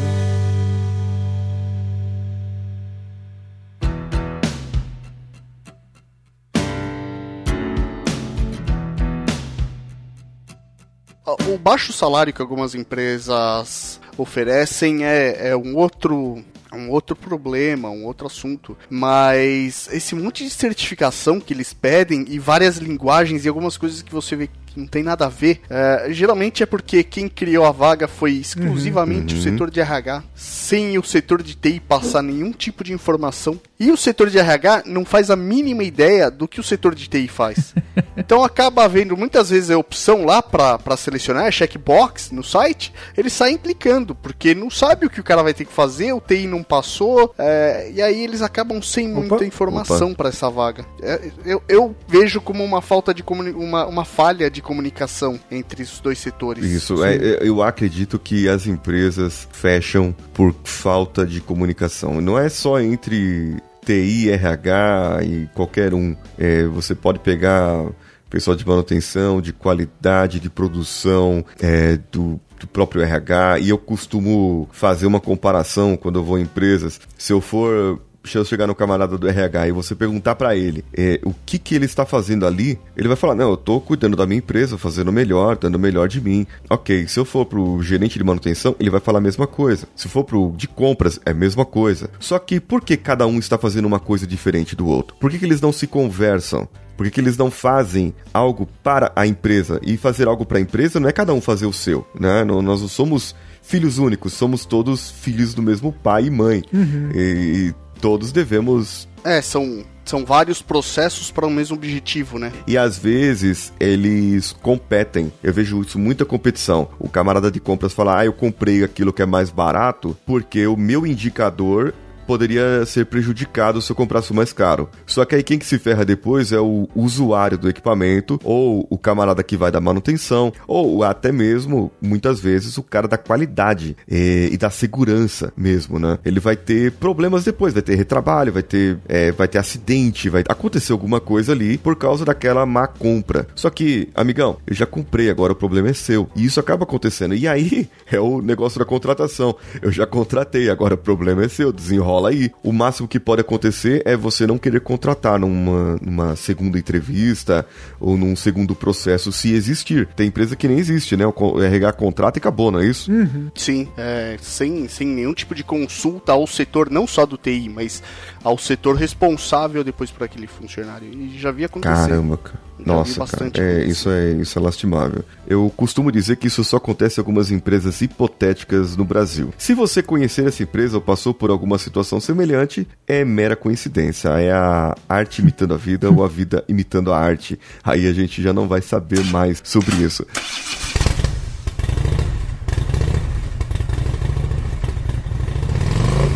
[11.26, 18.04] O baixo salário que algumas empresas oferecem é, é um outro um outro problema, um
[18.04, 18.78] outro assunto.
[18.90, 24.12] Mas esse monte de certificação que eles pedem e várias linguagens e algumas coisas que
[24.12, 27.72] você vê que não tem nada a ver, é, geralmente é porque quem criou a
[27.72, 29.40] vaga foi exclusivamente uhum.
[29.40, 33.60] o setor de RH, sem o setor de TI passar nenhum tipo de informação.
[33.80, 37.08] E o setor de RH não faz a mínima ideia do que o setor de
[37.08, 37.74] TI faz.
[38.16, 43.58] então acaba havendo muitas vezes a opção lá para selecionar, checkbox no site, eles saem
[43.58, 46.64] clicando, porque não sabe o que o cara vai ter que fazer, o TI não
[46.64, 50.86] passou, é, e aí eles acabam sem opa, muita informação para essa vaga.
[51.02, 53.24] É, eu, eu, vejo como uma falta de
[53.56, 56.66] uma, uma falha de comunicação entre os dois setores.
[56.66, 62.20] Isso, é, é, eu acredito que as empresas fecham por falta de comunicação.
[62.20, 66.16] Não é só entre TI, RH e qualquer um.
[66.36, 67.86] É, você pode pegar
[68.28, 74.68] pessoal de manutenção, de qualidade, de produção, é, do do próprio RH e eu costumo
[74.72, 77.02] fazer uma comparação quando eu vou em empresas.
[77.18, 80.84] Se eu for se eu chegar no camarada do RH e você perguntar para ele
[80.94, 84.18] é, o que que ele está fazendo ali, ele vai falar: Não, eu tô cuidando
[84.18, 86.46] da minha empresa, fazendo o melhor, dando melhor de mim.
[86.70, 89.88] Ok, se eu for pro gerente de manutenção, ele vai falar a mesma coisa.
[89.96, 92.10] Se for pro de compras, é a mesma coisa.
[92.20, 95.16] Só que por que cada um está fazendo uma coisa diferente do outro?
[95.20, 96.68] Por que, que eles não se conversam?
[96.96, 99.80] Por que, que eles não fazem algo para a empresa?
[99.84, 102.44] E fazer algo para a empresa não é cada um fazer o seu, né?
[102.44, 106.64] Nós não somos filhos únicos, somos todos filhos do mesmo pai e mãe.
[106.72, 107.10] Uhum.
[107.14, 109.08] E, e todos devemos.
[109.24, 112.54] É, são são vários processos para o mesmo objetivo, né?
[112.68, 115.34] E às vezes eles competem.
[115.44, 116.88] Eu vejo isso muita competição.
[117.00, 120.78] O camarada de compras fala: "Ah, eu comprei aquilo que é mais barato porque o
[120.78, 121.94] meu indicador
[122.26, 124.90] poderia ser prejudicado se eu comprasse o mais caro.
[125.06, 128.98] Só que aí quem que se ferra depois é o usuário do equipamento, ou o
[128.98, 134.50] camarada que vai da manutenção, ou até mesmo, muitas vezes, o cara da qualidade e,
[134.52, 136.18] e da segurança mesmo, né?
[136.26, 140.44] Ele vai ter problemas depois, vai ter retrabalho, vai ter, é, vai ter acidente, vai
[140.48, 143.48] acontecer alguma coisa ali por causa daquela má compra.
[143.56, 146.28] Só que, amigão, eu já comprei, agora o problema é seu.
[146.36, 147.36] E isso acaba acontecendo.
[147.36, 149.56] E aí é o negócio da contratação.
[149.82, 152.52] Eu já contratei, agora o problema é seu, desenrola rola aí.
[152.64, 157.66] O máximo que pode acontecer é você não querer contratar numa, numa segunda entrevista
[158.00, 160.08] ou num segundo processo, se existir.
[160.16, 161.26] Tem empresa que nem existe, né?
[161.26, 163.12] O RH contrata e acabou, não é isso?
[163.12, 163.52] Uhum.
[163.54, 168.02] Sim, é, sem, sem nenhum tipo de consulta ao setor, não só do TI, mas
[168.44, 171.08] ao setor responsável depois para aquele funcionário.
[171.14, 172.10] E já vi acontecer.
[172.10, 172.65] Caramba, cara.
[172.84, 175.24] Nossa, cara, é, isso, é, isso é lastimável.
[175.48, 179.54] Eu costumo dizer que isso só acontece em algumas empresas hipotéticas no Brasil.
[179.58, 184.30] Se você conhecer essa empresa ou passou por alguma situação semelhante, é mera coincidência.
[184.30, 187.60] É a arte imitando a vida ou a vida imitando a arte.
[187.84, 190.26] Aí a gente já não vai saber mais sobre isso.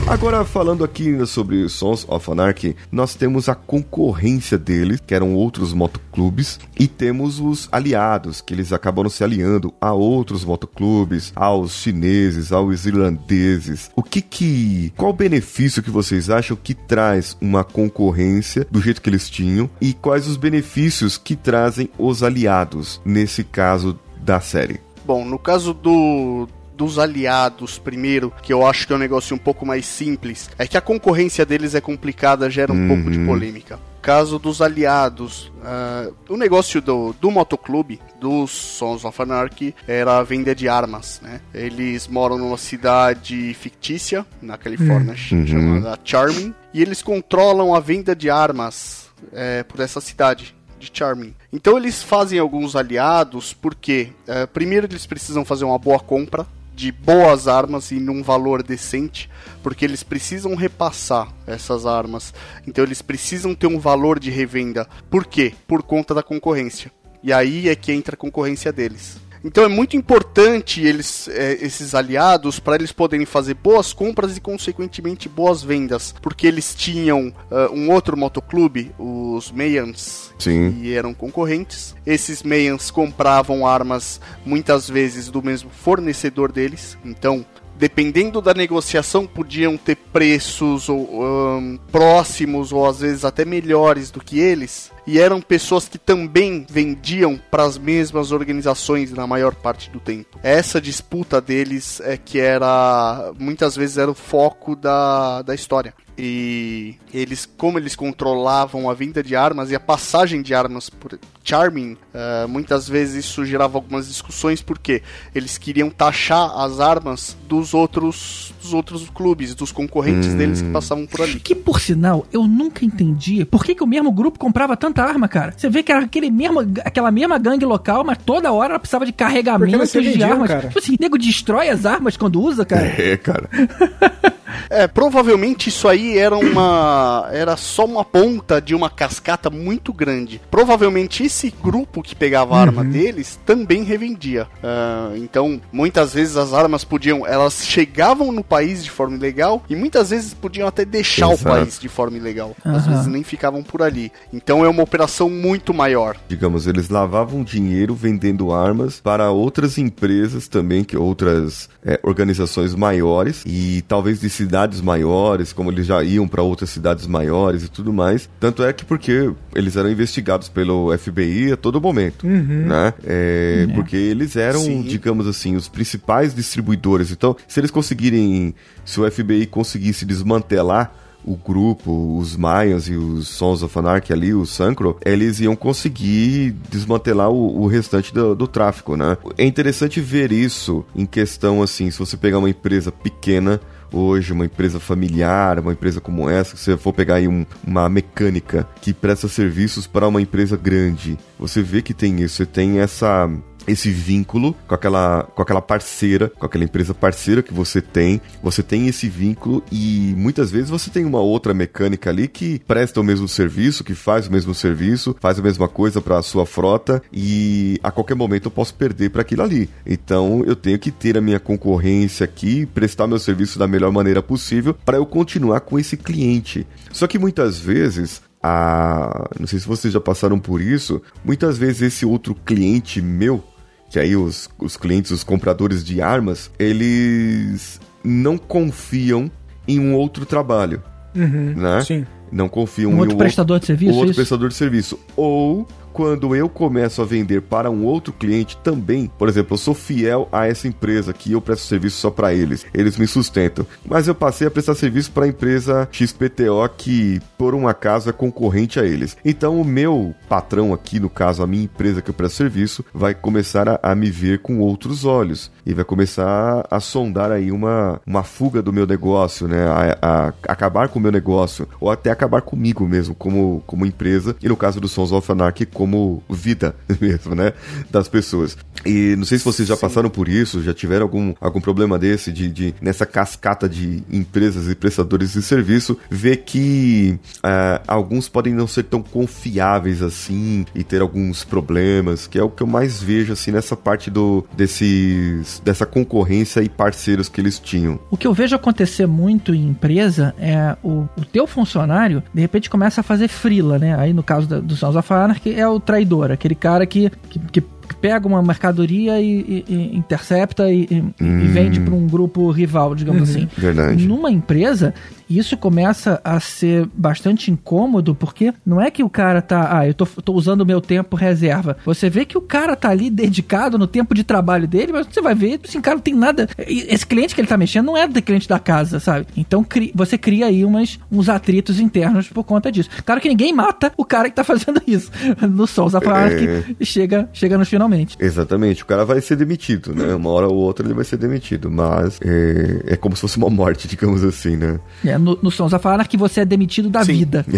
[0.10, 5.72] Agora, falando aqui sobre Sons of Anarchy, nós temos a concorrência deles, que eram outros
[5.72, 12.52] motoclubes, e temos os aliados, que eles acabaram se aliando a outros motoclubes, aos chineses,
[12.52, 13.91] aos irlandeses.
[13.95, 14.91] O que que...
[14.98, 19.69] qual o benefício que vocês acham que traz uma concorrência do jeito que eles tinham
[19.80, 24.80] e quais os benefícios que trazem os aliados nesse caso da série?
[25.06, 26.48] Bom, no caso do,
[26.80, 30.65] dos aliados primeiro, que eu acho que é um negócio um pouco mais simples, é
[30.65, 32.88] que a concorrência deles é complicada, gera um uhum.
[32.88, 33.78] pouco de polêmica.
[34.02, 40.24] Caso dos aliados, uh, o negócio do, do motoclube, dos Sons of Anarchy, era a
[40.24, 41.42] venda de armas, né?
[41.54, 45.46] Eles moram numa cidade fictícia, na Califórnia, uhum.
[45.46, 51.36] chamada Charming, e eles controlam a venda de armas é, por essa cidade de Charming.
[51.52, 56.48] Então eles fazem alguns aliados porque, uh, primeiro, eles precisam fazer uma boa compra
[56.80, 59.30] de boas armas e num valor decente,
[59.62, 62.34] porque eles precisam repassar essas armas.
[62.65, 64.88] Então eles precisam ter um valor de revenda.
[65.10, 65.54] Por quê?
[65.68, 66.89] Por conta da concorrência.
[67.22, 69.18] E aí é que entra a concorrência deles.
[69.43, 74.41] Então é muito importante eles, é, esses aliados para eles poderem fazer boas compras e
[74.41, 80.34] consequentemente boas vendas, porque eles tinham uh, um outro motoclube, os Mayans,
[80.82, 81.95] que eram concorrentes.
[82.06, 87.45] Esses Mayans compravam armas muitas vezes do mesmo fornecedor deles, então
[87.80, 94.38] dependendo da negociação, podiam ter preços um, próximos ou às vezes até melhores do que
[94.38, 94.91] eles.
[95.10, 100.38] E eram pessoas que também vendiam para as mesmas organizações na maior parte do tempo.
[100.43, 106.95] Essa disputa deles é que era muitas vezes era o foco da, da história e
[107.12, 111.17] eles como eles controlavam a venda de armas e a passagem de armas por
[111.50, 115.02] Charming, uh, muitas vezes isso gerava algumas discussões porque
[115.34, 120.38] eles queriam taxar as armas dos outros dos outros clubes, dos concorrentes hum.
[120.38, 121.40] deles que passavam por ali.
[121.40, 125.28] Que por sinal, eu nunca entendi por que, que o mesmo grupo comprava tanta arma,
[125.28, 125.54] cara.
[125.58, 129.06] Você vê que era aquele mesmo, aquela mesma gangue local, mas toda hora ela precisava
[129.06, 130.50] de carregamento de armas.
[130.50, 130.68] Cara.
[130.68, 132.90] Tipo assim, nego destrói as armas quando usa, cara.
[133.00, 133.50] É, cara.
[134.70, 137.30] É, provavelmente isso aí era uma.
[137.32, 140.42] Era só uma ponta de uma cascata muito grande.
[140.50, 142.89] Provavelmente esse grupo que pegava a arma uhum.
[142.89, 144.47] deles também revendia.
[144.62, 147.25] Uh, então, muitas vezes as armas podiam.
[147.25, 151.41] Elas chegavam no país de forma ilegal e muitas vezes podiam até deixar Exato.
[151.41, 152.56] o país de forma ilegal.
[152.65, 152.75] Uhum.
[152.75, 154.12] Às vezes nem ficavam por ali.
[154.34, 156.17] Então é uma operação muito maior.
[156.28, 163.43] Digamos, eles lavavam dinheiro vendendo armas para outras empresas também, que outras é, organizações maiores
[163.45, 167.93] e talvez de cidades maiores, como eles já iam para outras cidades maiores e tudo
[167.93, 168.30] mais.
[168.39, 171.18] Tanto é que porque eles eram investigados pelo FBI
[171.53, 172.65] a todo momento, uhum.
[172.67, 172.93] né?
[173.05, 173.73] É, é.
[173.73, 174.82] Porque eles eram, Sim.
[174.82, 177.12] digamos assim, os principais distribuidores.
[177.12, 178.53] Então, se eles conseguirem,
[178.86, 184.34] se o FBI conseguisse desmantelar o grupo, os Mayans e os Sons of Anarchy ali,
[184.34, 189.17] o Sancro, eles iam conseguir desmantelar o, o restante do, do, tráfico, né?
[189.38, 193.60] É interessante ver isso em questão, assim, se você pegar uma empresa pequena
[193.91, 197.89] hoje, uma empresa familiar, uma empresa como essa, se você for pegar aí um, uma
[197.89, 202.80] mecânica que presta serviços para uma empresa grande, você vê que tem isso, você tem
[202.80, 203.30] essa
[203.67, 208.22] esse vínculo com aquela, com aquela parceira, com aquela empresa parceira que você tem.
[208.41, 213.00] Você tem esse vínculo e muitas vezes você tem uma outra mecânica ali que presta
[213.00, 216.45] o mesmo serviço, que faz o mesmo serviço, faz a mesma coisa para a sua
[216.45, 219.69] frota e a qualquer momento eu posso perder para aquilo ali.
[219.86, 224.22] Então eu tenho que ter a minha concorrência aqui, prestar meu serviço da melhor maneira
[224.22, 226.65] possível para eu continuar com esse cliente.
[226.91, 229.30] Só que muitas vezes a.
[229.39, 231.02] Não sei se vocês já passaram por isso.
[231.23, 233.43] Muitas vezes esse outro cliente meu
[233.89, 239.30] que aí os, os clientes, os compradores de armas, eles não confiam
[239.67, 240.82] em um outro trabalho.
[241.15, 241.82] Uhum, né?
[241.82, 242.06] Sim.
[242.32, 243.93] Não confiam um em outro um prestador outro, de serviço.
[243.93, 244.15] Outro isso?
[244.19, 244.99] prestador de serviço.
[245.15, 249.73] Ou quando eu começo a vender para um outro cliente também, por exemplo, eu sou
[249.73, 253.65] fiel a essa empresa que eu presto serviço só para eles, eles me sustentam.
[253.86, 258.13] Mas eu passei a prestar serviço para a empresa XPTO que, por um acaso, é
[258.13, 259.17] concorrente a eles.
[259.23, 263.13] Então, o meu patrão aqui, no caso, a minha empresa que eu presto serviço, vai
[263.13, 268.02] começar a, a me ver com outros olhos e vai começar a, sondar aí uma,
[268.06, 269.67] uma fuga do meu negócio, né?
[269.67, 274.36] A, a, acabar com o meu negócio ou até acabar comigo mesmo como, como empresa
[274.41, 277.54] e no caso do Sons of Anarchy como como vida mesmo, né?
[277.89, 278.56] Das pessoas.
[278.86, 279.82] E não sei se vocês já Sim.
[279.82, 284.69] passaram por isso, já tiveram algum, algum problema desse de, de nessa cascata de empresas
[284.69, 290.84] e prestadores de serviço, ver que uh, alguns podem não ser tão confiáveis assim e
[290.84, 295.62] ter alguns problemas, que é o que eu mais vejo assim nessa parte do desses
[295.63, 297.99] dessa concorrência e parceiros que eles tinham.
[298.10, 302.69] O que eu vejo acontecer muito em empresa é o, o teu funcionário de repente
[302.69, 303.99] começa a fazer frila, né?
[303.99, 307.39] Aí no caso da, do Sons of Anarchy é o traidor, aquele cara que, que,
[307.51, 307.62] que
[308.01, 311.12] pega uma mercadoria e, e, e intercepta e, hum.
[311.19, 313.36] e vende para um grupo rival, digamos uhum.
[313.36, 313.49] assim.
[313.58, 314.08] Verdade.
[314.08, 314.93] Numa empresa,
[315.30, 319.94] isso começa a ser bastante incômodo, porque não é que o cara tá, ah, eu
[319.94, 321.78] tô, tô usando o meu tempo reserva.
[321.86, 325.22] Você vê que o cara tá ali dedicado no tempo de trabalho dele, mas você
[325.22, 326.48] vai ver, assim, cara, não tem nada.
[326.58, 329.28] Esse cliente que ele tá mexendo não é do cliente da casa, sabe?
[329.38, 332.89] Então cri, você cria aí umas, uns atritos internos por conta disso.
[333.06, 335.12] Claro que ninguém mata o cara que tá fazendo isso.
[335.42, 336.63] No Souls of é...
[336.74, 338.18] que chega, chega nos finalmente.
[338.20, 340.15] Exatamente, o cara vai ser demitido, né?
[340.15, 343.50] Uma hora ou outra ele vai ser demitido, mas é, é como se fosse uma
[343.50, 344.80] morte, digamos assim, né?
[345.06, 347.13] É, no, no Sons of Anarchy você é demitido da Sim.
[347.13, 347.45] vida.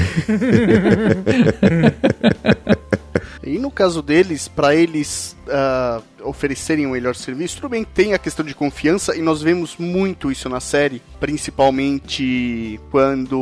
[3.44, 8.20] e no caso deles, para eles uh, oferecerem um melhor serviço, tudo bem, tem a
[8.20, 13.38] questão de confiança e nós vemos muito isso na série, principalmente quando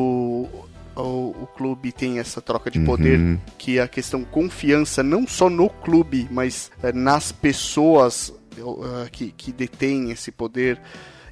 [0.95, 3.39] o, o, clube tem essa troca de poder, uhum.
[3.57, 9.31] que é a questão confiança não só no clube, mas uh, nas pessoas uh, que,
[9.31, 10.79] que detêm esse poder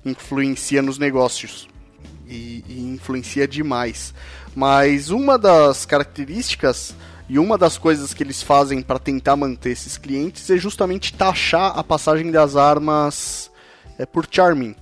[0.06, 1.68] influencia nos negócios
[2.30, 4.14] e, e influencia demais.
[4.56, 6.96] Mas uma das características
[7.30, 11.78] e uma das coisas que eles fazem para tentar manter esses clientes é justamente taxar
[11.78, 13.52] a passagem das armas
[13.98, 14.76] é, por charming.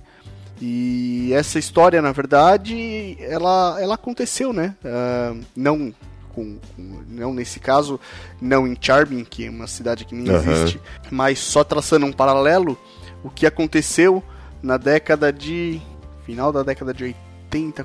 [0.60, 4.74] E essa história, na verdade, ela, ela aconteceu, né?
[4.82, 5.94] Uh, não
[6.36, 7.98] com, com, não nesse caso,
[8.40, 10.36] não em Charming, que é uma cidade que nem uhum.
[10.36, 10.80] existe,
[11.10, 12.78] mas só traçando um paralelo,
[13.24, 14.22] o que aconteceu
[14.62, 15.80] na década de
[16.26, 17.25] final da década de 80,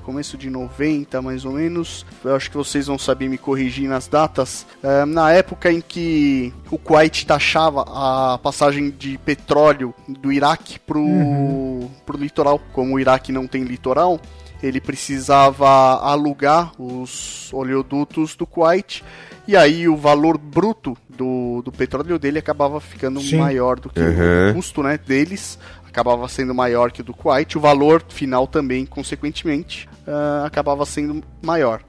[0.04, 2.06] começo de 90, mais ou menos.
[2.24, 4.66] Eu acho que vocês vão saber me corrigir nas datas.
[4.84, 11.00] É, na época em que o Kuwait taxava a passagem de petróleo do Iraque pro,
[11.00, 11.90] uhum.
[12.06, 12.60] pro litoral.
[12.74, 14.20] Como o Iraque não tem litoral,
[14.62, 15.68] ele precisava
[16.02, 19.04] alugar os oleodutos do Kuwait
[19.48, 23.38] e aí o valor bruto do, do petróleo dele acabava ficando Sim.
[23.38, 24.52] maior do que uhum.
[24.52, 25.58] o custo né, deles
[25.92, 31.22] acabava sendo maior que o do Kuwait, o valor final também, consequentemente, uh, acabava sendo
[31.42, 31.82] maior.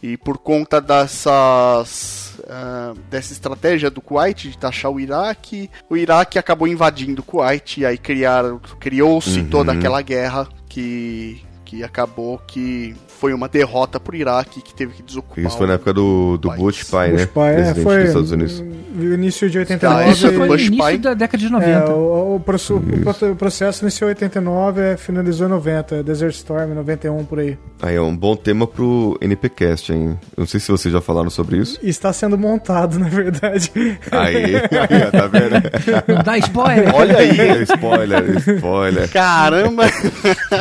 [0.00, 6.38] E por conta dessas, uh, dessa estratégia do Kuwait de taxar o Iraque, o Iraque
[6.38, 9.48] acabou invadindo o Kuwait e aí criou-se uhum.
[9.48, 15.02] toda aquela guerra que, que acabou que foi uma derrota pro Iraque que teve que
[15.02, 15.44] desocupar.
[15.44, 17.24] Isso foi na época do, do Bush pai, né?
[17.24, 18.64] Bush pai, é, foi dos Estados Unidos.
[18.96, 20.04] início de 89.
[20.04, 20.98] Ah, isso foi no início pai.
[20.98, 21.70] da década de 90.
[21.70, 26.74] É, o, o, o, processo iniciou em 89, é, finalizou em 90, é Desert Storm,
[26.74, 27.58] 91 por aí.
[27.82, 30.18] Aí é um bom tema pro NPcast, hein?
[30.36, 31.78] Eu não sei se vocês já falaram sobre isso.
[31.82, 33.72] Está sendo montado, na verdade.
[34.12, 36.22] Aí, aí tá vendo?
[36.24, 36.94] Dá spoiler.
[36.94, 37.62] Olha aí.
[37.62, 39.10] spoiler, spoiler.
[39.10, 39.84] Caramba!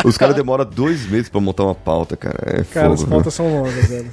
[0.03, 2.46] Os caras demoram dois meses pra montar uma pauta, cara.
[2.47, 4.09] É cara, fogo, as pautas são longas, velho.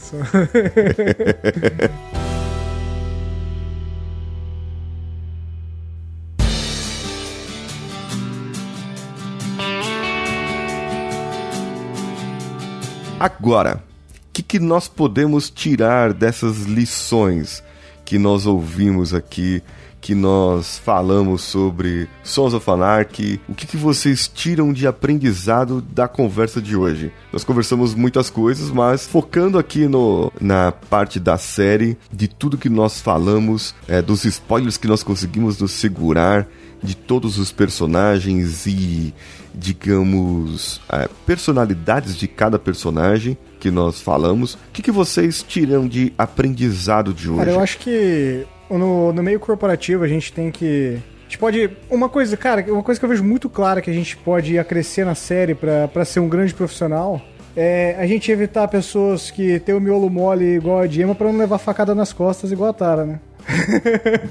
[13.21, 17.63] Agora, o que, que nós podemos tirar dessas lições
[18.05, 19.63] que nós ouvimos aqui
[20.05, 23.41] que nós falamos sobre Sons of Anarchy.
[23.49, 27.11] O que, que vocês tiram de aprendizado da conversa de hoje?
[27.33, 32.69] Nós conversamos muitas coisas, mas focando aqui no, na parte da série, de tudo que
[32.69, 36.47] nós falamos, é, dos spoilers que nós conseguimos nos segurar,
[36.83, 39.15] de todos os personagens e,
[39.55, 44.53] digamos, é, personalidades de cada personagem que nós falamos.
[44.53, 47.39] O que, que vocês tiram de aprendizado de hoje?
[47.39, 51.01] Cara, eu acho que no, no meio corporativo a gente tem que
[51.35, 51.71] gente pode.
[51.91, 55.05] Uma coisa, cara, uma coisa que eu vejo muito clara que a gente pode acrescer
[55.05, 57.21] na série para ser um grande profissional
[57.57, 61.39] é a gente evitar pessoas que têm o miolo mole igual a Dima pra não
[61.39, 63.21] levar facada nas costas igual a Tara, né?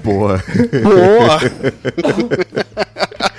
[0.02, 0.42] Boa.
[0.82, 1.38] Boa!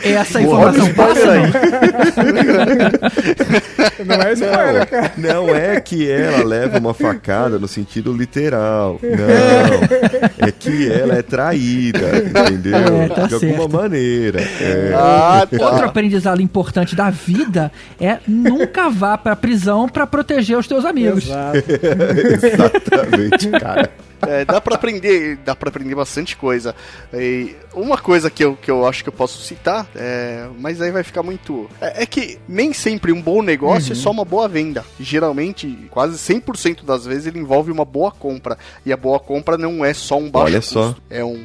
[0.04, 1.42] Essa informação passa aí.
[4.06, 5.12] Não é spoiler, cara.
[5.18, 9.00] Não é que ela leva uma facada no sentido literal.
[9.02, 10.48] Não.
[10.48, 13.02] É que ela é traída, entendeu?
[13.02, 13.46] É, tá De certo.
[13.62, 14.42] alguma maneira.
[14.42, 14.94] É.
[14.96, 15.66] Ah, tá.
[15.72, 21.24] Outro aprendizado importante da vida é nunca vá pra prisão pra proteger os teus amigos.
[21.26, 21.58] Exato.
[22.46, 23.90] Exatamente, cara.
[24.28, 26.76] É, dá para aprender, dá para aprender bastante coisa.
[27.14, 30.92] E uma coisa que eu, que eu acho que eu posso citar, é, mas aí
[30.92, 31.70] vai ficar muito.
[31.82, 34.00] É, é que nem sempre um bom negócio uhum.
[34.00, 34.86] é só uma boa venda.
[35.00, 38.58] Geralmente, quase 100% das vezes ele envolve uma boa compra.
[38.86, 40.96] E a boa compra não é só um baixo Olha custo, só.
[41.10, 41.44] é um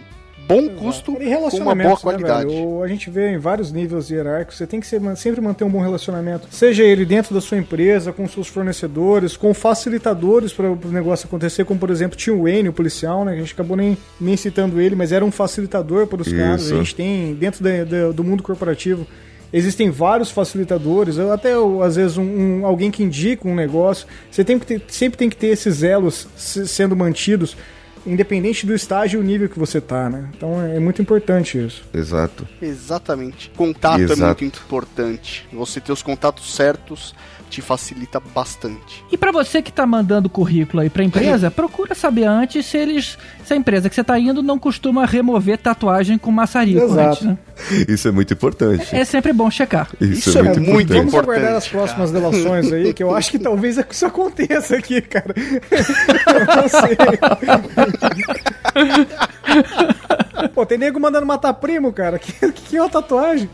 [0.51, 2.55] bom custo com uma boa qualidade.
[2.55, 5.71] Né, a gente vê em vários níveis hierárquicos, você tem que ser, sempre manter um
[5.71, 10.79] bom relacionamento, seja ele dentro da sua empresa, com seus fornecedores, com facilitadores para o
[10.91, 13.33] negócio acontecer, como por exemplo tinha o Wayne, o policial, né?
[13.33, 16.71] A gente acabou nem, nem citando ele, mas era um facilitador para os caras.
[16.73, 19.07] A gente tem dentro da, da, do mundo corporativo
[19.53, 21.53] existem vários facilitadores, até
[21.85, 24.07] às vezes um, um, alguém que indica um negócio.
[24.31, 27.57] Você tem que ter, sempre tem que ter esses elos sendo mantidos
[28.07, 30.29] independente do estágio e o nível que você tá, né?
[30.37, 31.85] Então é muito importante isso.
[31.93, 32.47] Exato.
[32.61, 33.51] Exatamente.
[33.57, 34.23] Contato Exato.
[34.23, 35.47] é muito importante.
[35.53, 37.15] Você ter os contatos certos
[37.51, 39.05] te facilita bastante.
[39.11, 43.19] E para você que tá mandando currículo aí pra empresa, procura saber antes se eles
[43.45, 47.09] se a empresa que você tá indo não costuma remover tatuagem com maçarico Exato.
[47.11, 47.39] antes, né?
[47.89, 48.95] Isso é muito importante.
[48.95, 49.89] É, é sempre bom checar.
[50.01, 51.11] Isso, isso é, muito, é muito importante.
[51.11, 52.31] Vamos aguardar as próximas cara.
[52.31, 55.35] delações aí, que eu acho que talvez isso aconteça aqui, cara.
[55.37, 56.97] Eu não sei.
[60.61, 62.19] Pô, tem nego mandando matar primo, cara.
[62.21, 63.49] Que, que é uma tatuagem?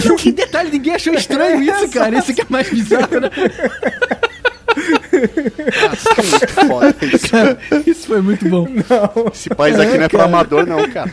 [0.00, 2.16] Que, que detalhe, ninguém achou estranho isso, cara.
[2.16, 3.28] Isso que é mais bizarro, né?
[7.02, 7.30] isso.
[7.30, 8.66] Cara, isso foi muito bom.
[8.68, 9.32] Não.
[9.32, 11.10] Esse país aqui não é pra amador, não, cara.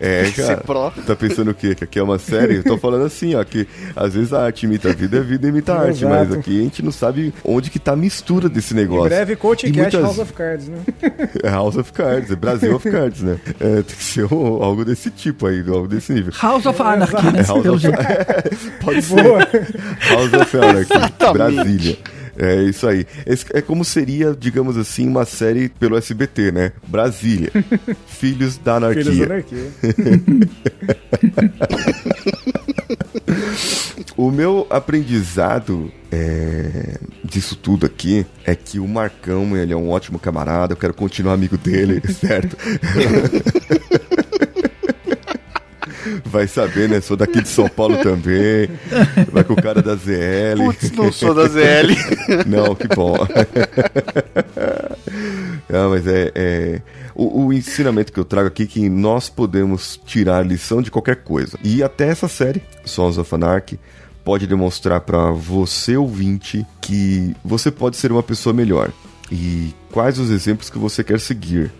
[0.00, 0.62] É, cara.
[1.06, 1.74] Tá pensando o quê?
[1.74, 2.56] Que aqui é uma série?
[2.56, 5.48] Eu tô falando assim, ó, que às vezes a arte imita a vida, a vida
[5.48, 6.08] imita a arte, Exato.
[6.08, 9.06] mas aqui a gente não sabe onde que tá a mistura desse negócio.
[9.06, 10.02] Em breve, Coach e muitas...
[10.02, 10.78] House of Cards, né?
[11.42, 13.38] É House of Cards, é Brasil of Cards, né?
[13.60, 16.32] É, tem que ser um, algo desse tipo aí, algo desse nível.
[16.40, 17.40] House of Anarchy, né?
[17.40, 17.86] É House of...
[18.82, 19.22] Pode ser.
[19.22, 19.38] Boa.
[19.40, 21.98] House of Anarchy, Brasília.
[22.36, 23.06] É isso aí.
[23.26, 26.72] Esse é como seria, digamos assim, uma série pelo SBT, né?
[26.86, 27.50] Brasília.
[28.06, 29.04] Filhos da Anarquia.
[29.04, 29.70] Filhos da Anarquia.
[34.16, 40.18] o meu aprendizado é, disso tudo aqui é que o Marcão, ele é um ótimo
[40.18, 42.56] camarada, eu quero continuar amigo dele, certo?
[46.24, 47.00] Vai saber, né?
[47.00, 48.68] Sou daqui de São Paulo também.
[49.30, 50.64] Vai com o cara da ZL.
[50.64, 51.92] Putz, não sou da ZL.
[52.46, 53.14] Não, que bom.
[55.68, 56.32] Não, mas é.
[56.34, 56.82] é...
[57.14, 61.16] O, o, ensinamento que eu trago aqui é que nós podemos tirar lição de qualquer
[61.16, 61.58] coisa.
[61.62, 63.78] E até essa série, Sons of Anarchy,
[64.24, 68.90] pode demonstrar para você ouvinte que você pode ser uma pessoa melhor.
[69.30, 71.70] E quais os exemplos que você quer seguir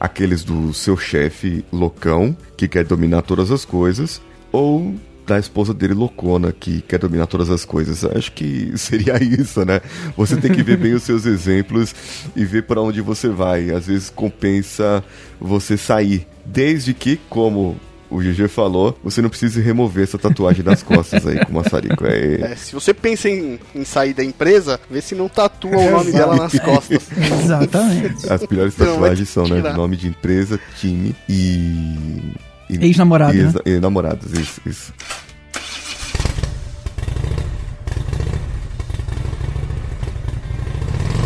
[0.00, 4.20] aqueles do seu chefe loucão, que quer dominar todas as coisas,
[4.50, 4.94] ou
[5.26, 8.04] da esposa dele loucona, que quer dominar todas as coisas.
[8.04, 9.80] Acho que seria isso, né?
[10.16, 11.94] Você tem que ver bem os seus exemplos
[12.34, 13.70] e ver para onde você vai.
[13.70, 15.04] Às vezes compensa
[15.40, 16.26] você sair.
[16.44, 17.76] Desde que, como
[18.10, 22.04] o GG falou, você não precisa remover essa tatuagem das costas aí com o maçarico.
[22.06, 22.52] É...
[22.52, 22.56] é...
[22.56, 26.36] se você pensa em, em, sair da empresa, vê se não tatua o nome dela
[26.36, 27.08] nas costas.
[27.42, 28.30] Exatamente.
[28.30, 29.60] As piores tatuagens são, né?
[29.72, 32.34] Nome de empresa, time e.
[32.68, 33.36] e Ex-namorado.
[33.36, 33.52] E, né?
[33.64, 34.92] e namorados, isso, isso.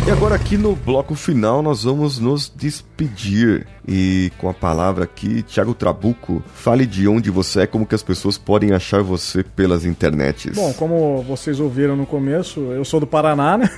[0.05, 3.65] E agora aqui no bloco final nós vamos nos despedir.
[3.87, 8.03] E com a palavra aqui, Thiago Trabuco, fale de onde você é, como que as
[8.03, 10.55] pessoas podem achar você pelas internets.
[10.55, 13.69] Bom, como vocês ouviram no começo, eu sou do Paraná, né?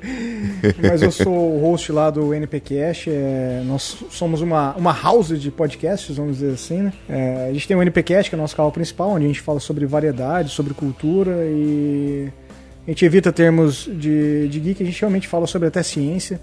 [0.82, 3.10] Mas eu sou o host lá do NPcast.
[3.10, 6.92] É, nós somos uma, uma house de podcasts, vamos dizer assim, né?
[7.08, 9.40] É, a gente tem o NPcast, que é o nosso canal principal, onde a gente
[9.40, 12.30] fala sobre variedade, sobre cultura e
[12.86, 16.40] a gente evita termos de, de geek, a gente realmente fala sobre até ciência.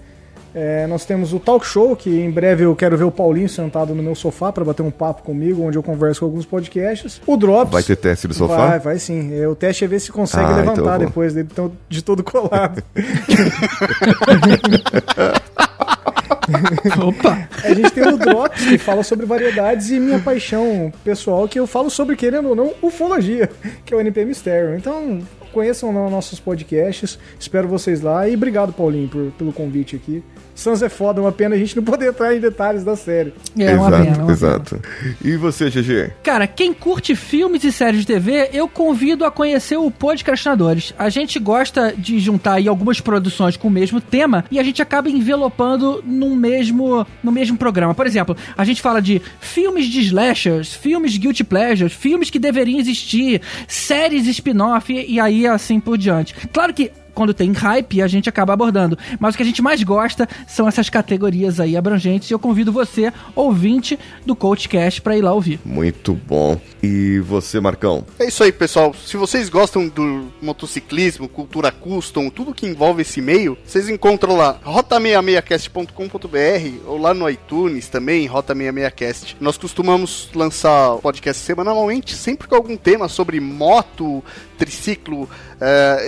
[0.52, 3.94] É, nós temos o Talk Show, que em breve eu quero ver o Paulinho sentado
[3.94, 7.22] no meu sofá para bater um papo comigo, onde eu converso com alguns podcasts.
[7.26, 7.72] O Drops.
[7.72, 8.68] Vai ter teste do sofá?
[8.68, 9.32] Vai, vai sim.
[9.32, 11.48] É, o teste é ver se consegue ah, então levantar então depois dele
[11.88, 12.82] de todo colado.
[17.00, 17.48] Opa!
[17.62, 21.66] A gente tem o Drops, que fala sobre variedades, e minha paixão pessoal, que eu
[21.66, 23.48] falo sobre, querendo ou não, ufologia,
[23.84, 24.74] que é o NP Mistério.
[24.74, 25.22] Então,
[25.52, 27.18] conheçam nossos podcasts.
[27.38, 28.28] Espero vocês lá.
[28.28, 30.22] E obrigado, Paulinho, por, pelo convite aqui.
[30.60, 33.32] Sans é foda, uma pena a gente não poder entrar em detalhes da série.
[33.58, 34.22] É, uma exato, pena.
[34.22, 34.76] Uma exato.
[34.76, 35.16] Pena.
[35.24, 36.12] E você, GG?
[36.22, 40.92] Cara, quem curte filmes e séries de TV, eu convido a conhecer o Podcastinadores.
[40.98, 44.82] A gente gosta de juntar aí algumas produções com o mesmo tema e a gente
[44.82, 47.94] acaba envelopando no mesmo, no mesmo programa.
[47.94, 52.38] Por exemplo, a gente fala de filmes de slashers, filmes de guilty pleasures, filmes que
[52.38, 56.34] deveriam existir, séries spin-off e aí assim por diante.
[56.52, 58.96] Claro que quando tem hype, a gente acaba abordando.
[59.18, 62.72] Mas o que a gente mais gosta são essas categorias aí abrangentes e eu convido
[62.72, 65.60] você, ouvinte do CoachCast, para ir lá ouvir.
[65.62, 66.58] Muito bom.
[66.82, 68.06] E você, Marcão?
[68.18, 68.94] É isso aí, pessoal.
[68.94, 74.58] Se vocês gostam do motociclismo, cultura custom, tudo que envolve esse meio, vocês encontram lá
[74.64, 79.36] rota66cast.com.br ou lá no iTunes também, Rota66cast.
[79.38, 84.24] Nós costumamos lançar podcast semanalmente, sempre com algum tema sobre moto,
[84.60, 85.28] triciclo, uh,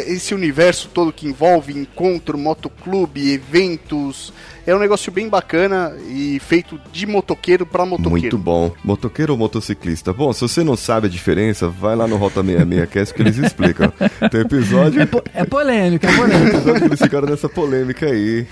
[0.07, 4.31] esse universo todo que envolve encontro, motoclube, eventos.
[4.67, 8.21] É um negócio bem bacana e feito de motoqueiro para motoqueiro.
[8.21, 8.73] Muito bom.
[8.85, 10.13] Motoqueiro ou motociclista?
[10.13, 13.39] Bom, se você não sabe a diferença, vai lá no Rota 66 Cast que eles
[13.39, 13.93] explicam.
[14.31, 15.01] Tem episódio.
[15.01, 16.51] É, po é polêmica, é polêmica.
[16.51, 18.47] Tem episódio que eles ficaram nessa polêmica aí.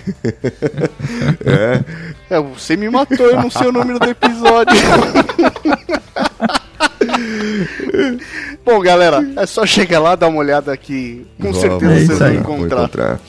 [1.45, 1.83] é.
[2.29, 4.75] É, você me matou, eu não sei o número do episódio.
[8.63, 11.25] Bom, galera, é só chegar lá, dar uma olhada aqui.
[11.37, 12.77] Com Vamos, certeza vocês vão encontrar.
[12.83, 13.19] encontrar.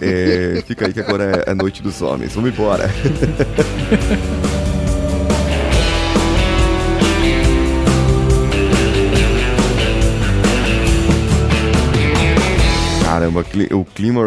[0.00, 2.34] É, fica aí que agora é a noite dos homens.
[2.34, 2.88] Vamos embora.
[13.04, 14.20] Caramba, o clima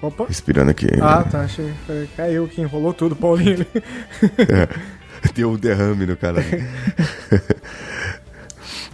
[0.00, 0.24] Opa.
[0.26, 0.86] Respirando aqui.
[1.00, 1.42] Ah, tá.
[1.42, 1.72] Achei.
[2.16, 3.66] Caiu que enrolou tudo, Paulinho.
[4.38, 4.68] é.
[5.34, 6.42] Deu um derrame no cara.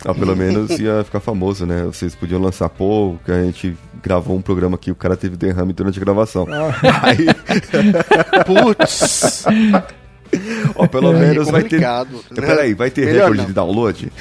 [0.05, 1.83] ah, pelo menos ia ficar famoso, né?
[1.85, 2.71] Vocês podiam lançar,
[3.25, 6.47] que a gente gravou um programa aqui, o cara teve derrame durante a gravação.
[6.51, 7.09] Ah.
[7.09, 7.27] Aí...
[8.47, 9.45] Putz!
[10.75, 11.81] Ó, pelo é, menos é vai ter.
[11.81, 12.07] Né?
[12.35, 13.47] Peraí, vai ter Melhor recorde não.
[13.47, 14.13] de download?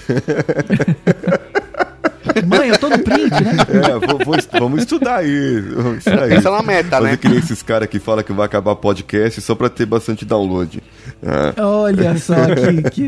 [2.45, 3.58] Mãe, eu tô no print, né?
[3.84, 5.60] É, vou, vou, vamos estudar aí.
[5.60, 6.34] Vamos estudar aí.
[6.34, 7.18] Essa é uma meta, Fazer né?
[7.18, 10.82] que nem esses caras que falam que vai acabar podcast só pra ter bastante download.
[11.24, 11.61] É.
[11.61, 13.07] Olha só que,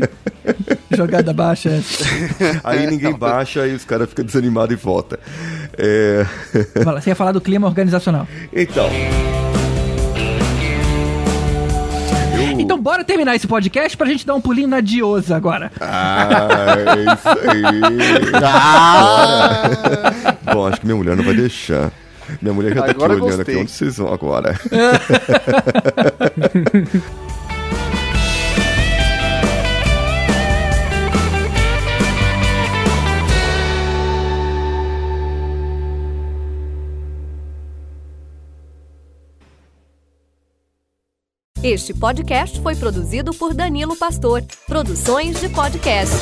[0.96, 2.04] jogada baixa essa.
[2.64, 5.18] Aí ninguém baixa e os caras ficam desanimados e volta.
[5.78, 6.26] É...
[6.84, 8.26] Você ia falar do clima organizacional.
[8.52, 8.88] Então.
[12.58, 15.70] Então bora terminar esse podcast pra gente dar um pulinho na Diosa agora.
[15.80, 17.62] Ah, é isso aí.
[18.42, 19.62] Ah.
[20.52, 21.90] Bom, acho que minha mulher não vai deixar.
[22.40, 23.54] Minha mulher já tá agora aqui olhando gostei.
[23.54, 24.58] aqui onde vocês vão agora.
[41.62, 46.16] Este podcast foi produzido por Danilo Pastor, Produções de Podcast.